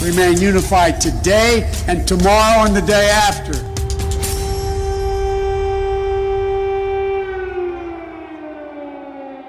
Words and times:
remain 0.00 0.40
unified 0.40 1.00
today 1.00 1.64
and 1.88 2.04
tomorrow 2.06 2.64
and 2.64 2.74
the 2.74 2.82
day 2.82 3.10
after. 3.10 3.52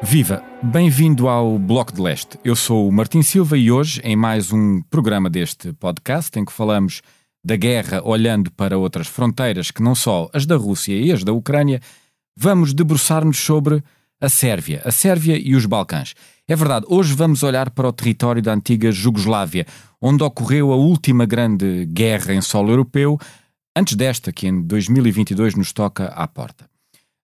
Viva! 0.01 0.43
Bem-vindo 0.63 1.27
ao 1.27 1.59
Bloco 1.59 1.93
de 1.93 2.01
Leste. 2.01 2.39
Eu 2.43 2.55
sou 2.55 2.87
o 2.87 2.91
Martim 2.91 3.21
Silva 3.21 3.57
e 3.57 3.71
hoje, 3.71 4.01
em 4.03 4.15
mais 4.15 4.51
um 4.51 4.81
programa 4.89 5.29
deste 5.29 5.71
podcast, 5.73 6.37
em 6.39 6.43
que 6.43 6.51
falamos 6.51 7.01
da 7.45 7.55
guerra 7.55 8.01
olhando 8.03 8.51
para 8.51 8.77
outras 8.77 9.07
fronteiras 9.07 9.69
que 9.69 9.83
não 9.83 9.93
só 9.93 10.29
as 10.33 10.47
da 10.47 10.57
Rússia 10.57 10.93
e 10.99 11.11
as 11.11 11.23
da 11.23 11.31
Ucrânia, 11.31 11.79
vamos 12.35 12.73
debruçar-nos 12.73 13.37
sobre 13.37 13.83
a 14.21 14.27
Sérvia, 14.27 14.81
a 14.83 14.91
Sérvia 14.91 15.39
e 15.41 15.55
os 15.55 15.65
Balcãs. 15.65 16.13
É 16.47 16.55
verdade, 16.55 16.85
hoje 16.89 17.13
vamos 17.13 17.41
olhar 17.43 17.69
para 17.69 17.87
o 17.87 17.93
território 17.93 18.41
da 18.41 18.53
antiga 18.53 18.91
Jugoslávia, 18.91 19.65
onde 20.01 20.23
ocorreu 20.23 20.73
a 20.73 20.75
última 20.75 21.25
grande 21.25 21.85
guerra 21.85 22.33
em 22.33 22.41
solo 22.41 22.71
europeu, 22.71 23.17
antes 23.75 23.95
desta 23.95 24.31
que 24.31 24.47
em 24.47 24.61
2022 24.61 25.55
nos 25.55 25.71
toca 25.71 26.07
à 26.07 26.27
porta. 26.27 26.69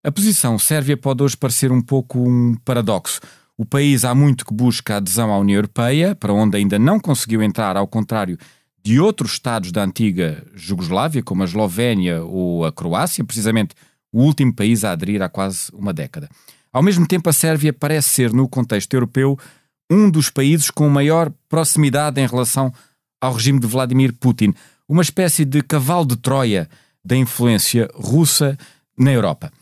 A 0.03 0.11
posição 0.11 0.57
sérvia 0.57 0.95
pode 0.95 1.23
hoje 1.23 1.35
parecer 1.35 1.71
um 1.71 1.81
pouco 1.81 2.19
um 2.19 2.55
paradoxo. 2.63 3.19
O 3.57 3.65
país 3.65 4.05
há 4.05 4.13
muito 4.13 4.45
que 4.45 4.53
busca 4.53 4.97
adesão 4.97 5.33
à 5.33 5.37
União 5.37 5.57
Europeia, 5.57 6.15
para 6.15 6.31
onde 6.31 6.57
ainda 6.57 6.77
não 6.77 6.99
conseguiu 6.99 7.41
entrar, 7.41 7.75
ao 7.75 7.87
contrário 7.87 8.37
de 8.83 8.99
outros 8.99 9.31
Estados 9.31 9.71
da 9.71 9.83
antiga 9.83 10.45
Jugoslávia, 10.53 11.23
como 11.23 11.41
a 11.41 11.45
Eslovénia 11.45 12.23
ou 12.23 12.63
a 12.63 12.71
Croácia, 12.71 13.23
precisamente 13.23 13.73
o 14.13 14.21
último 14.21 14.53
país 14.53 14.83
a 14.83 14.91
aderir 14.91 15.21
há 15.23 15.27
quase 15.27 15.71
uma 15.73 15.91
década. 15.91 16.29
Ao 16.75 16.83
mesmo 16.83 17.07
tempo, 17.07 17.29
a 17.29 17.31
Sérvia 17.31 17.71
parece 17.71 18.09
ser, 18.09 18.33
no 18.33 18.49
contexto 18.49 18.93
europeu, 18.93 19.39
um 19.89 20.09
dos 20.09 20.29
países 20.29 20.69
com 20.69 20.89
maior 20.89 21.31
proximidade 21.47 22.19
em 22.19 22.27
relação 22.27 22.69
ao 23.21 23.31
regime 23.31 23.61
de 23.61 23.65
Vladimir 23.65 24.11
Putin, 24.11 24.53
uma 24.85 25.01
espécie 25.01 25.45
de 25.45 25.61
cavalo 25.61 26.05
de 26.05 26.17
Troia 26.17 26.69
da 27.01 27.15
influência 27.15 27.89
russa 27.95 28.57
na 28.99 29.13
Europa. 29.13 29.53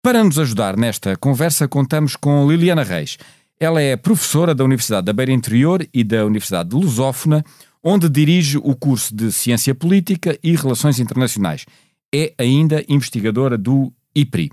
Para 0.00 0.22
nos 0.22 0.38
ajudar 0.38 0.76
nesta 0.76 1.16
conversa, 1.16 1.66
contamos 1.66 2.14
com 2.14 2.48
Liliana 2.48 2.84
Reis. 2.84 3.18
Ela 3.58 3.82
é 3.82 3.96
professora 3.96 4.54
da 4.54 4.62
Universidade 4.62 5.06
da 5.06 5.12
Beira 5.12 5.32
Interior 5.32 5.84
e 5.92 6.04
da 6.04 6.24
Universidade 6.24 6.68
de 6.68 6.76
Lusófona, 6.76 7.44
onde 7.82 8.08
dirige 8.08 8.58
o 8.58 8.76
curso 8.76 9.12
de 9.12 9.32
Ciência 9.32 9.74
Política 9.74 10.38
e 10.40 10.54
Relações 10.54 11.00
Internacionais. 11.00 11.66
É 12.14 12.32
ainda 12.38 12.84
investigadora 12.88 13.58
do 13.58 13.92
IPRI. 14.14 14.52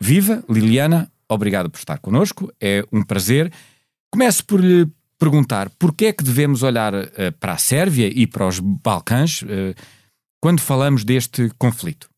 Viva, 0.00 0.42
Liliana, 0.48 1.10
obrigado 1.28 1.70
por 1.70 1.78
estar 1.78 1.98
connosco, 1.98 2.52
é 2.60 2.84
um 2.92 3.02
prazer. 3.02 3.52
Começo 4.10 4.44
por 4.44 4.60
lhe 4.60 4.86
perguntar 5.18 5.70
porquê 5.70 6.06
é 6.06 6.12
que 6.12 6.24
devemos 6.24 6.62
olhar 6.62 6.94
uh, 6.94 7.32
para 7.40 7.52
a 7.52 7.58
Sérvia 7.58 8.10
e 8.14 8.26
para 8.26 8.46
os 8.46 8.60
Balcãs 8.60 9.42
uh, 9.42 9.74
quando 10.40 10.60
falamos 10.60 11.04
deste 11.04 11.50
conflito. 11.58 12.08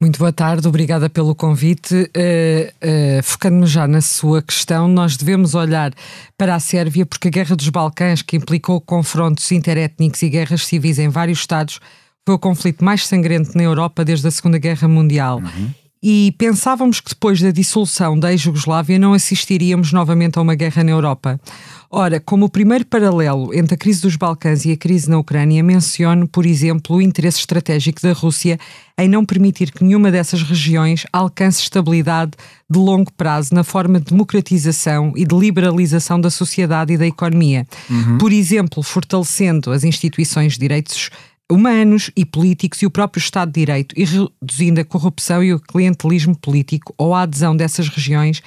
Muito 0.00 0.18
boa 0.18 0.32
tarde, 0.32 0.66
obrigada 0.66 1.08
pelo 1.08 1.32
convite. 1.32 1.94
Uh, 1.94 3.18
uh, 3.18 3.22
Focando-me 3.22 3.66
já 3.66 3.86
na 3.86 4.00
sua 4.00 4.42
questão, 4.42 4.88
nós 4.88 5.16
devemos 5.16 5.54
olhar 5.54 5.94
para 6.36 6.56
a 6.56 6.60
Sérvia 6.60 7.06
porque 7.06 7.28
a 7.28 7.30
Guerra 7.30 7.54
dos 7.54 7.68
Balcãs, 7.68 8.20
que 8.20 8.36
implicou 8.36 8.80
confrontos 8.80 9.50
interétnicos 9.52 10.20
e 10.22 10.28
guerras 10.28 10.66
civis 10.66 10.98
em 10.98 11.08
vários 11.08 11.38
Estados, 11.38 11.78
foi 12.26 12.34
o 12.34 12.38
conflito 12.38 12.84
mais 12.84 13.06
sangrento 13.06 13.56
na 13.56 13.62
Europa 13.62 14.04
desde 14.04 14.26
a 14.26 14.30
Segunda 14.32 14.58
Guerra 14.58 14.88
Mundial. 14.88 15.38
Uhum 15.38 15.81
e 16.02 16.34
pensávamos 16.36 17.00
que 17.00 17.10
depois 17.10 17.40
da 17.40 17.52
dissolução 17.52 18.18
da 18.18 18.32
ex-Jugoslávia 18.32 18.98
não 18.98 19.12
assistiríamos 19.12 19.92
novamente 19.92 20.38
a 20.38 20.42
uma 20.42 20.56
guerra 20.56 20.82
na 20.82 20.90
Europa. 20.90 21.40
Ora, 21.94 22.18
como 22.18 22.46
o 22.46 22.48
primeiro 22.48 22.86
paralelo 22.86 23.54
entre 23.54 23.74
a 23.74 23.76
crise 23.76 24.00
dos 24.00 24.16
Balcãs 24.16 24.64
e 24.64 24.72
a 24.72 24.76
crise 24.76 25.10
na 25.10 25.18
Ucrânia, 25.18 25.62
menciono, 25.62 26.26
por 26.26 26.46
exemplo, 26.46 26.96
o 26.96 27.02
interesse 27.02 27.40
estratégico 27.40 28.00
da 28.00 28.14
Rússia 28.14 28.58
em 28.98 29.08
não 29.08 29.24
permitir 29.24 29.70
que 29.70 29.84
nenhuma 29.84 30.10
dessas 30.10 30.42
regiões 30.42 31.04
alcance 31.12 31.62
estabilidade 31.62 32.32
de 32.68 32.78
longo 32.78 33.12
prazo 33.12 33.54
na 33.54 33.62
forma 33.62 34.00
de 34.00 34.06
democratização 34.06 35.12
e 35.14 35.26
de 35.26 35.34
liberalização 35.34 36.18
da 36.18 36.30
sociedade 36.30 36.94
e 36.94 36.98
da 36.98 37.06
economia. 37.06 37.66
Uhum. 37.90 38.16
Por 38.16 38.32
exemplo, 38.32 38.82
fortalecendo 38.82 39.70
as 39.70 39.84
instituições 39.84 40.54
de 40.54 40.60
direitos 40.60 41.10
humanos 41.52 42.10
e 42.16 42.24
políticos 42.24 42.80
e 42.82 42.86
o 42.86 42.90
próprio 42.90 43.20
Estado 43.20 43.52
de 43.52 43.60
Direito 43.60 43.94
e 43.98 44.04
reduzindo 44.04 44.80
a 44.80 44.84
corrupção 44.84 45.42
e 45.42 45.52
o 45.52 45.60
clientelismo 45.60 46.36
político 46.36 46.94
ou 46.96 47.14
a 47.14 47.22
adesão 47.22 47.56
dessas 47.56 47.88
regiões 47.88 48.42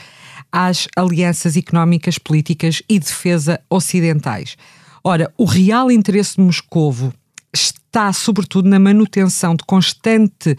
às 0.52 0.88
alianças 0.96 1.56
económicas, 1.56 2.18
políticas 2.18 2.82
e 2.90 2.98
defesa 2.98 3.60
ocidentais. 3.70 4.58
Ora, 5.04 5.32
o 5.38 5.46
real 5.46 5.92
interesse 5.92 6.38
de 6.38 6.42
Moscovo 6.42 7.14
está 7.54 8.12
sobretudo 8.12 8.68
na 8.68 8.80
manutenção 8.80 9.56
de 9.56 9.64
constante, 9.66 10.58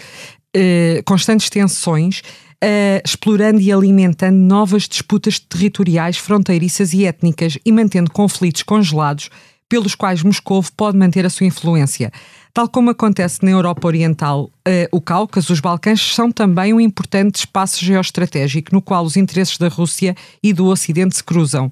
eh, 0.55 1.03
constantes 1.05 1.51
tensões 1.51 2.23
Uh, 2.57 3.05
explorando 3.05 3.61
e 3.61 3.71
alimentando 3.71 4.39
novas 4.39 4.89
disputas 4.89 5.39
territoriais, 5.39 6.17
fronteiriças 6.17 6.95
e 6.95 7.05
étnicas 7.05 7.59
e 7.63 7.71
mantendo 7.71 8.11
conflitos 8.11 8.63
congelados 8.63 9.28
pelos 9.69 9.94
quais 9.94 10.22
Moscou 10.22 10.65
pode 10.77 10.97
manter 10.97 11.27
a 11.27 11.31
sua 11.31 11.47
influência. 11.47 12.12
Tal 12.56 12.69
como 12.71 12.88
acontece 12.88 13.44
na 13.44 13.50
Europa 13.50 13.87
Oriental, 13.87 14.44
uh, 14.44 14.88
o 14.91 14.99
Cáucaso, 14.99 15.53
os 15.53 15.60
Balcãs 15.60 16.00
são 16.00 16.32
também 16.32 16.72
um 16.72 16.81
importante 16.81 17.34
espaço 17.34 17.84
geoestratégico 17.84 18.75
no 18.75 18.81
qual 18.81 19.04
os 19.04 19.15
interesses 19.15 19.59
da 19.59 19.69
Rússia 19.69 20.16
e 20.43 20.54
do 20.54 20.65
Ocidente 20.65 21.16
se 21.16 21.22
cruzam. 21.22 21.71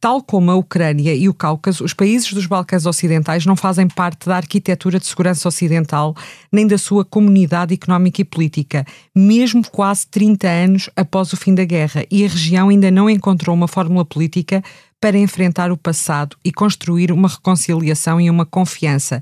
Tal 0.00 0.22
como 0.22 0.50
a 0.50 0.54
Ucrânia 0.54 1.14
e 1.14 1.28
o 1.28 1.34
Cáucaso, 1.34 1.84
os 1.84 1.92
países 1.92 2.32
dos 2.32 2.46
Balcãs 2.46 2.86
Ocidentais 2.86 3.44
não 3.44 3.54
fazem 3.54 3.86
parte 3.86 4.26
da 4.26 4.36
arquitetura 4.36 4.98
de 4.98 5.06
segurança 5.06 5.46
ocidental 5.46 6.16
nem 6.50 6.66
da 6.66 6.78
sua 6.78 7.04
comunidade 7.04 7.74
económica 7.74 8.22
e 8.22 8.24
política, 8.24 8.86
mesmo 9.14 9.62
quase 9.70 10.06
30 10.06 10.48
anos 10.48 10.90
após 10.96 11.34
o 11.34 11.36
fim 11.36 11.54
da 11.54 11.64
guerra, 11.66 12.06
e 12.10 12.24
a 12.24 12.28
região 12.28 12.70
ainda 12.70 12.90
não 12.90 13.10
encontrou 13.10 13.54
uma 13.54 13.68
fórmula 13.68 14.04
política 14.04 14.64
para 15.02 15.18
enfrentar 15.18 15.72
o 15.72 15.76
passado 15.76 16.36
e 16.44 16.52
construir 16.52 17.10
uma 17.10 17.26
reconciliação 17.26 18.20
e 18.20 18.30
uma 18.30 18.46
confiança 18.46 19.20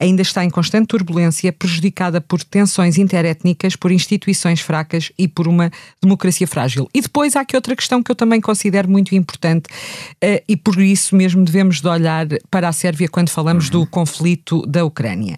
ainda 0.00 0.22
está 0.22 0.42
em 0.42 0.48
constante 0.48 0.86
turbulência, 0.86 1.52
prejudicada 1.52 2.18
por 2.18 2.42
tensões 2.42 2.96
interétnicas, 2.96 3.76
por 3.76 3.92
instituições 3.92 4.60
fracas 4.60 5.12
e 5.18 5.28
por 5.28 5.46
uma 5.46 5.70
democracia 6.00 6.46
frágil. 6.46 6.88
E 6.94 7.02
depois 7.02 7.36
há 7.36 7.40
aqui 7.40 7.54
outra 7.54 7.76
questão 7.76 8.02
que 8.02 8.10
eu 8.10 8.14
também 8.14 8.40
considero 8.40 8.88
muito 8.88 9.14
importante 9.14 9.66
uh, 9.66 10.42
e 10.48 10.56
por 10.56 10.80
isso 10.80 11.14
mesmo 11.14 11.44
devemos 11.44 11.82
de 11.82 11.88
olhar 11.88 12.26
para 12.50 12.66
a 12.66 12.72
Sérvia 12.72 13.08
quando 13.08 13.28
falamos 13.28 13.68
do 13.68 13.86
conflito 13.86 14.64
da 14.66 14.82
Ucrânia, 14.82 15.36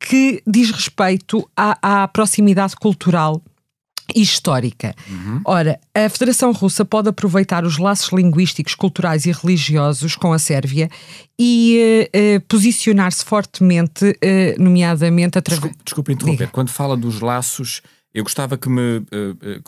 que 0.00 0.42
diz 0.44 0.72
respeito 0.72 1.48
à, 1.56 2.02
à 2.02 2.08
proximidade 2.08 2.74
cultural 2.74 3.40
histórica. 4.14 4.94
Uhum. 5.08 5.40
Ora, 5.44 5.78
a 5.94 6.08
Federação 6.08 6.52
Russa 6.52 6.84
pode 6.84 7.08
aproveitar 7.08 7.64
os 7.64 7.78
laços 7.78 8.12
linguísticos, 8.12 8.74
culturais 8.74 9.26
e 9.26 9.32
religiosos 9.32 10.16
com 10.16 10.32
a 10.32 10.38
Sérvia 10.38 10.90
e 11.38 12.08
uh, 12.14 12.36
uh, 12.36 12.40
posicionar-se 12.48 13.24
fortemente, 13.24 14.04
uh, 14.06 14.62
nomeadamente 14.62 15.38
através. 15.38 15.60
Desculpe, 15.60 15.84
desculpe 15.84 16.12
interromper. 16.12 16.46
Diga. 16.46 16.50
Quando 16.50 16.70
fala 16.70 16.96
dos 16.96 17.20
laços, 17.20 17.82
eu 18.14 18.24
gostava 18.24 18.56
que 18.56 18.68
me 18.68 19.04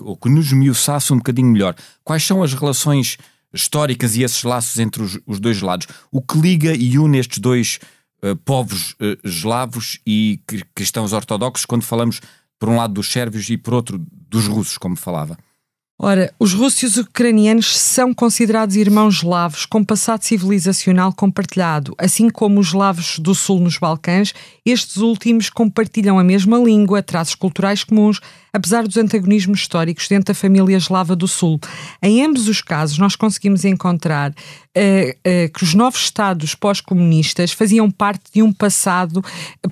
ou 0.00 0.16
que 0.16 0.28
nos 0.28 0.52
miuçasse 0.52 1.12
um 1.12 1.18
bocadinho 1.18 1.48
melhor. 1.48 1.74
Quais 2.02 2.24
são 2.24 2.42
as 2.42 2.54
relações 2.54 3.18
históricas 3.52 4.16
e 4.16 4.22
esses 4.22 4.42
laços 4.42 4.78
entre 4.78 5.02
os, 5.02 5.18
os 5.26 5.38
dois 5.38 5.60
lados? 5.60 5.86
O 6.10 6.22
que 6.22 6.38
liga 6.38 6.74
e 6.74 6.98
une 6.98 7.18
estes 7.18 7.38
dois 7.38 7.78
povos 8.44 8.94
eslavos 9.24 9.98
e 10.06 10.40
cristãos 10.74 11.12
ortodoxos, 11.12 11.64
quando 11.64 11.82
falamos, 11.82 12.20
por 12.60 12.68
um 12.68 12.76
lado, 12.76 12.92
dos 12.94 13.10
sérvios 13.10 13.48
e 13.48 13.56
por 13.56 13.72
outro, 13.74 13.98
dos 13.98 14.46
russos, 14.46 14.76
como 14.78 14.94
falava? 14.94 15.36
Ora, 16.02 16.32
os 16.38 16.54
russos 16.54 16.80
e 16.80 16.86
os 16.86 16.96
ucranianos 16.96 17.76
são 17.76 18.14
considerados 18.14 18.74
irmãos 18.74 19.16
eslavos 19.16 19.66
com 19.66 19.84
passado 19.84 20.22
civilizacional 20.22 21.12
compartilhado, 21.12 21.94
assim 21.98 22.30
como 22.30 22.58
os 22.58 22.68
eslavos 22.68 23.18
do 23.18 23.34
sul 23.34 23.60
nos 23.60 23.76
Balcãs, 23.76 24.32
estes 24.64 24.96
últimos 24.96 25.50
compartilham 25.50 26.18
a 26.18 26.24
mesma 26.24 26.56
língua, 26.56 27.02
traços 27.02 27.34
culturais 27.34 27.84
comuns, 27.84 28.18
apesar 28.50 28.86
dos 28.86 28.96
antagonismos 28.96 29.60
históricos 29.60 30.08
dentro 30.08 30.32
da 30.32 30.34
família 30.34 30.76
eslava 30.76 31.14
do 31.14 31.28
sul. 31.28 31.60
Em 32.02 32.24
ambos 32.24 32.48
os 32.48 32.60
casos, 32.60 32.98
nós 32.98 33.14
conseguimos 33.14 33.64
encontrar 33.64 34.30
uh, 34.30 34.32
uh, 34.32 35.52
que 35.52 35.62
os 35.62 35.74
novos 35.74 36.00
Estados 36.00 36.54
pós-comunistas 36.54 37.52
faziam 37.52 37.90
parte 37.90 38.32
de 38.32 38.42
um 38.42 38.52
passado 38.52 39.22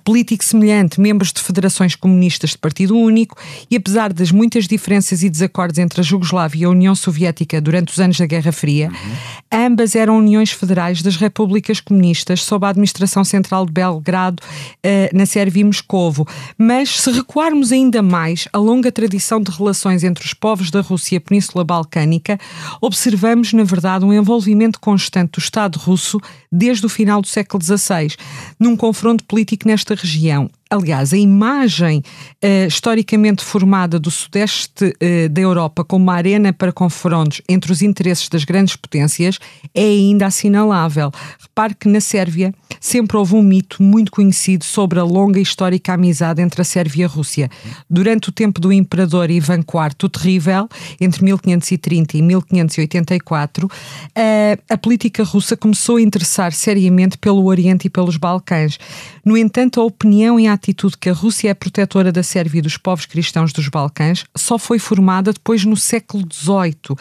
político 0.04 0.44
semelhante, 0.44 1.00
membros 1.00 1.32
de 1.32 1.40
federações 1.40 1.94
comunistas 1.94 2.50
de 2.50 2.58
partido 2.58 2.96
único, 2.96 3.36
e 3.70 3.76
apesar 3.76 4.12
das 4.12 4.30
muitas 4.30 4.66
diferenças 4.66 5.22
e 5.22 5.30
desacordos 5.30 5.78
entre 5.78 6.00
a 6.00 6.04
Jugoslávia 6.18 6.62
e 6.62 6.64
a 6.64 6.70
União 6.70 6.94
Soviética 6.94 7.60
durante 7.60 7.92
os 7.92 8.00
anos 8.00 8.18
da 8.18 8.26
Guerra 8.26 8.52
Fria, 8.52 8.88
uhum. 8.88 9.66
ambas 9.66 9.94
eram 9.94 10.18
uniões 10.18 10.50
federais 10.50 11.02
das 11.02 11.16
repúblicas 11.16 11.80
comunistas 11.80 12.42
sob 12.42 12.66
a 12.66 12.70
administração 12.70 13.24
central 13.24 13.64
de 13.64 13.72
Belgrado, 13.72 14.42
uh, 14.42 15.16
na 15.16 15.26
Sérvia 15.26 15.60
e 15.60 15.64
Moscovo. 15.64 16.26
Mas 16.56 17.00
se 17.00 17.10
recuarmos 17.10 17.72
ainda 17.72 18.02
mais, 18.02 18.48
a 18.52 18.58
longa 18.58 18.90
tradição 18.90 19.40
de 19.40 19.50
relações 19.50 20.04
entre 20.04 20.24
os 20.24 20.34
povos 20.34 20.70
da 20.70 20.80
Rússia 20.80 21.16
e 21.16 21.18
a 21.18 21.20
Península 21.20 21.64
Balcânica, 21.64 22.38
observamos, 22.80 23.52
na 23.52 23.64
verdade, 23.64 24.04
um 24.04 24.12
envolvimento 24.12 24.80
constante 24.80 25.32
do 25.32 25.38
Estado 25.38 25.78
russo 25.78 26.20
desde 26.50 26.84
o 26.86 26.88
final 26.88 27.20
do 27.20 27.28
século 27.28 27.62
XVI, 27.62 28.14
num 28.58 28.76
confronto 28.76 29.24
político 29.24 29.68
nesta 29.68 29.94
região. 29.94 30.50
Aliás, 30.70 31.14
a 31.14 31.16
imagem 31.16 32.02
uh, 32.44 32.66
historicamente 32.66 33.42
formada 33.42 33.98
do 33.98 34.10
sudeste 34.10 34.84
uh, 34.84 35.28
da 35.30 35.40
Europa 35.40 35.82
como 35.82 36.04
uma 36.04 36.12
arena 36.12 36.52
para 36.52 36.70
confrontos 36.70 37.40
entre 37.48 37.72
os 37.72 37.80
interesses 37.80 38.28
das 38.28 38.44
grandes 38.44 38.76
potências 38.76 39.38
é 39.74 39.80
ainda 39.80 40.26
assinalável. 40.26 41.10
Repare 41.40 41.74
que 41.74 41.88
na 41.88 42.02
Sérvia 42.02 42.52
sempre 42.78 43.16
houve 43.16 43.34
um 43.34 43.42
mito 43.42 43.82
muito 43.82 44.12
conhecido 44.12 44.62
sobre 44.62 44.98
a 44.98 45.02
longa 45.02 45.38
e 45.38 45.42
histórica 45.42 45.94
amizade 45.94 46.42
entre 46.42 46.60
a 46.60 46.64
Sérvia 46.64 47.02
e 47.02 47.04
a 47.04 47.08
Rússia. 47.08 47.50
Durante 47.88 48.28
o 48.28 48.32
tempo 48.32 48.60
do 48.60 48.70
imperador 48.70 49.30
Ivan 49.30 49.60
IV 49.60 49.94
o 50.02 50.08
Terrível, 50.08 50.68
entre 51.00 51.24
1530 51.24 52.18
e 52.18 52.22
1584, 52.22 53.66
uh, 53.66 53.70
eh, 54.14 54.58
a 54.68 54.76
política 54.76 55.24
russa 55.24 55.56
começou 55.56 55.96
a 55.96 56.02
interessar 56.02 56.52
seriamente 56.52 57.16
pelo 57.16 57.46
Oriente 57.46 57.86
e 57.86 57.90
pelos 57.90 58.18
Balcãs. 58.18 58.78
No 59.24 59.36
entanto, 59.36 59.80
a 59.80 59.84
opinião 59.84 60.38
e 60.38 60.46
a 60.46 60.57
atitude 60.58 60.98
que 60.98 61.08
a 61.08 61.12
Rússia 61.12 61.48
é 61.48 61.54
protetora 61.54 62.12
da 62.12 62.22
Sérvia 62.22 62.58
e 62.58 62.62
dos 62.62 62.76
povos 62.76 63.06
cristãos 63.06 63.52
dos 63.52 63.68
Balcãs 63.68 64.24
só 64.36 64.58
foi 64.58 64.78
formada 64.78 65.32
depois 65.32 65.64
no 65.64 65.76
século 65.76 66.24
XVIII. 66.30 66.96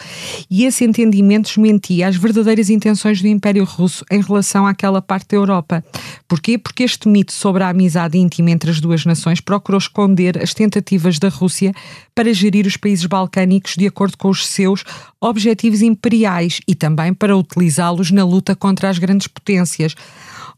E 0.48 0.64
esse 0.64 0.84
entendimento 0.84 1.48
desmentia 1.48 2.08
as 2.08 2.16
verdadeiras 2.16 2.70
intenções 2.70 3.20
do 3.20 3.28
Império 3.28 3.64
Russo 3.64 4.04
em 4.10 4.22
relação 4.22 4.66
àquela 4.66 5.02
parte 5.02 5.28
da 5.28 5.36
Europa. 5.36 5.84
Porquê? 6.26 6.56
Porque 6.56 6.84
este 6.84 7.08
mito 7.08 7.32
sobre 7.32 7.62
a 7.62 7.68
amizade 7.68 8.16
íntima 8.16 8.50
entre 8.50 8.70
as 8.70 8.80
duas 8.80 9.04
nações 9.04 9.40
procurou 9.40 9.78
esconder 9.78 10.42
as 10.42 10.54
tentativas 10.54 11.18
da 11.18 11.28
Rússia 11.28 11.72
para 12.14 12.32
gerir 12.32 12.66
os 12.66 12.76
países 12.76 13.04
balcânicos 13.06 13.74
de 13.76 13.86
acordo 13.86 14.16
com 14.16 14.28
os 14.28 14.46
seus 14.46 14.84
objetivos 15.20 15.82
imperiais 15.82 16.60
e 16.66 16.74
também 16.74 17.12
para 17.12 17.36
utilizá-los 17.36 18.10
na 18.10 18.24
luta 18.24 18.54
contra 18.54 18.88
as 18.88 18.98
grandes 18.98 19.26
potências. 19.26 19.94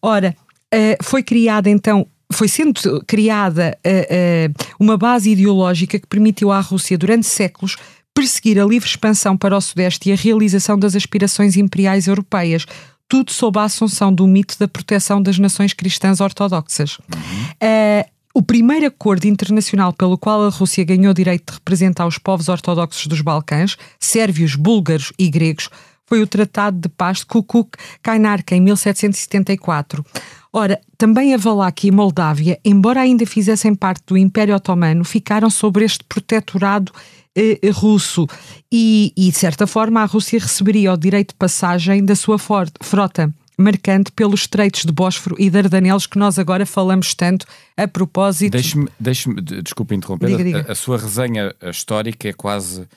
Ora, 0.03 0.37
eh, 0.73 0.97
foi 1.03 1.23
criada 1.23 1.69
então 1.69 2.07
foi 2.33 2.49
sendo 2.49 3.03
criada 3.07 3.77
uh, 3.87 3.91
uh, 3.91 4.67
uma 4.79 4.97
base 4.97 5.31
ideológica 5.31 5.99
que 5.99 6.07
permitiu 6.07 6.51
à 6.53 6.61
Rússia, 6.61 6.97
durante 6.97 7.27
séculos, 7.27 7.77
perseguir 8.15 8.59
a 8.61 8.65
livre 8.65 8.89
expansão 8.89 9.37
para 9.37 9.57
o 9.57 9.61
Sudeste 9.61 10.09
e 10.09 10.13
a 10.13 10.17
realização 10.17 10.79
das 10.79 10.95
aspirações 10.95 11.57
imperiais 11.57 12.07
europeias, 12.07 12.67
tudo 13.09 13.33
sob 13.33 13.59
a 13.59 13.65
assunção 13.65 14.13
do 14.13 14.27
mito 14.27 14.57
da 14.59 14.69
proteção 14.69 15.21
das 15.21 15.39
nações 15.39 15.73
cristãs 15.73 16.21
ortodoxas. 16.21 16.99
Uh, 16.99 18.09
o 18.33 18.43
primeiro 18.43 18.87
acordo 18.87 19.27
internacional 19.27 19.93
pelo 19.93 20.17
qual 20.17 20.45
a 20.45 20.51
Rússia 20.51 20.85
ganhou 20.85 21.11
o 21.11 21.15
direito 21.15 21.51
de 21.51 21.55
representar 21.55 22.07
os 22.07 22.17
povos 22.17 22.49
ortodoxos 22.49 23.09
dos 23.09 23.21
Balcãs, 23.21 23.77
sérvios, 23.99 24.55
búlgaros 24.55 25.13
e 25.19 25.29
gregos, 25.29 25.69
foi 26.07 26.23
o 26.23 26.27
Tratado 26.27 26.77
de 26.77 26.89
Paz 26.89 27.19
de 27.19 27.27
Kukuk-Kainarka, 27.27 28.55
em 28.55 28.61
1774. 28.61 30.05
Ora, 30.53 30.81
também 30.99 31.33
a 31.33 31.37
Valáquia 31.37 31.89
e 31.89 31.93
Moldávia, 31.93 32.59
embora 32.65 33.01
ainda 33.01 33.25
fizessem 33.25 33.75
parte 33.75 34.03
do 34.07 34.17
Império 34.17 34.55
Otomano, 34.55 35.05
ficaram 35.05 35.49
sob 35.49 35.85
este 35.85 36.05
protetorado 36.05 36.93
eh, 37.37 37.59
russo 37.71 38.27
e, 38.73 39.13
e, 39.17 39.31
de 39.31 39.37
certa 39.37 39.67
forma, 39.67 40.03
a 40.03 40.05
Rússia 40.05 40.41
receberia 40.41 40.93
o 40.93 40.97
direito 40.97 41.29
de 41.29 41.37
passagem 41.37 42.05
da 42.05 42.17
sua 42.17 42.37
frota 42.39 43.33
marcante 43.57 44.11
pelos 44.11 44.41
estreitos 44.41 44.85
de 44.85 44.91
Bósforo 44.91 45.37
e 45.39 45.51
Dardanelos 45.51 46.07
que 46.07 46.19
nós 46.19 46.39
agora 46.39 46.67
falamos 46.67 47.15
tanto 47.15 47.47
a 47.77 47.87
propósito. 47.87 48.53
Deixe-me, 48.53 48.89
deixe 48.99 49.33
desculpe 49.63 49.95
interromper, 49.95 50.31
diga, 50.31 50.45
diga. 50.45 50.67
A, 50.69 50.73
a, 50.73 50.75
sua 50.75 50.99
resenha 50.99 51.55
histórica 51.63 52.29
é 52.29 52.33
quase 52.33 52.81
uh, 52.81 52.89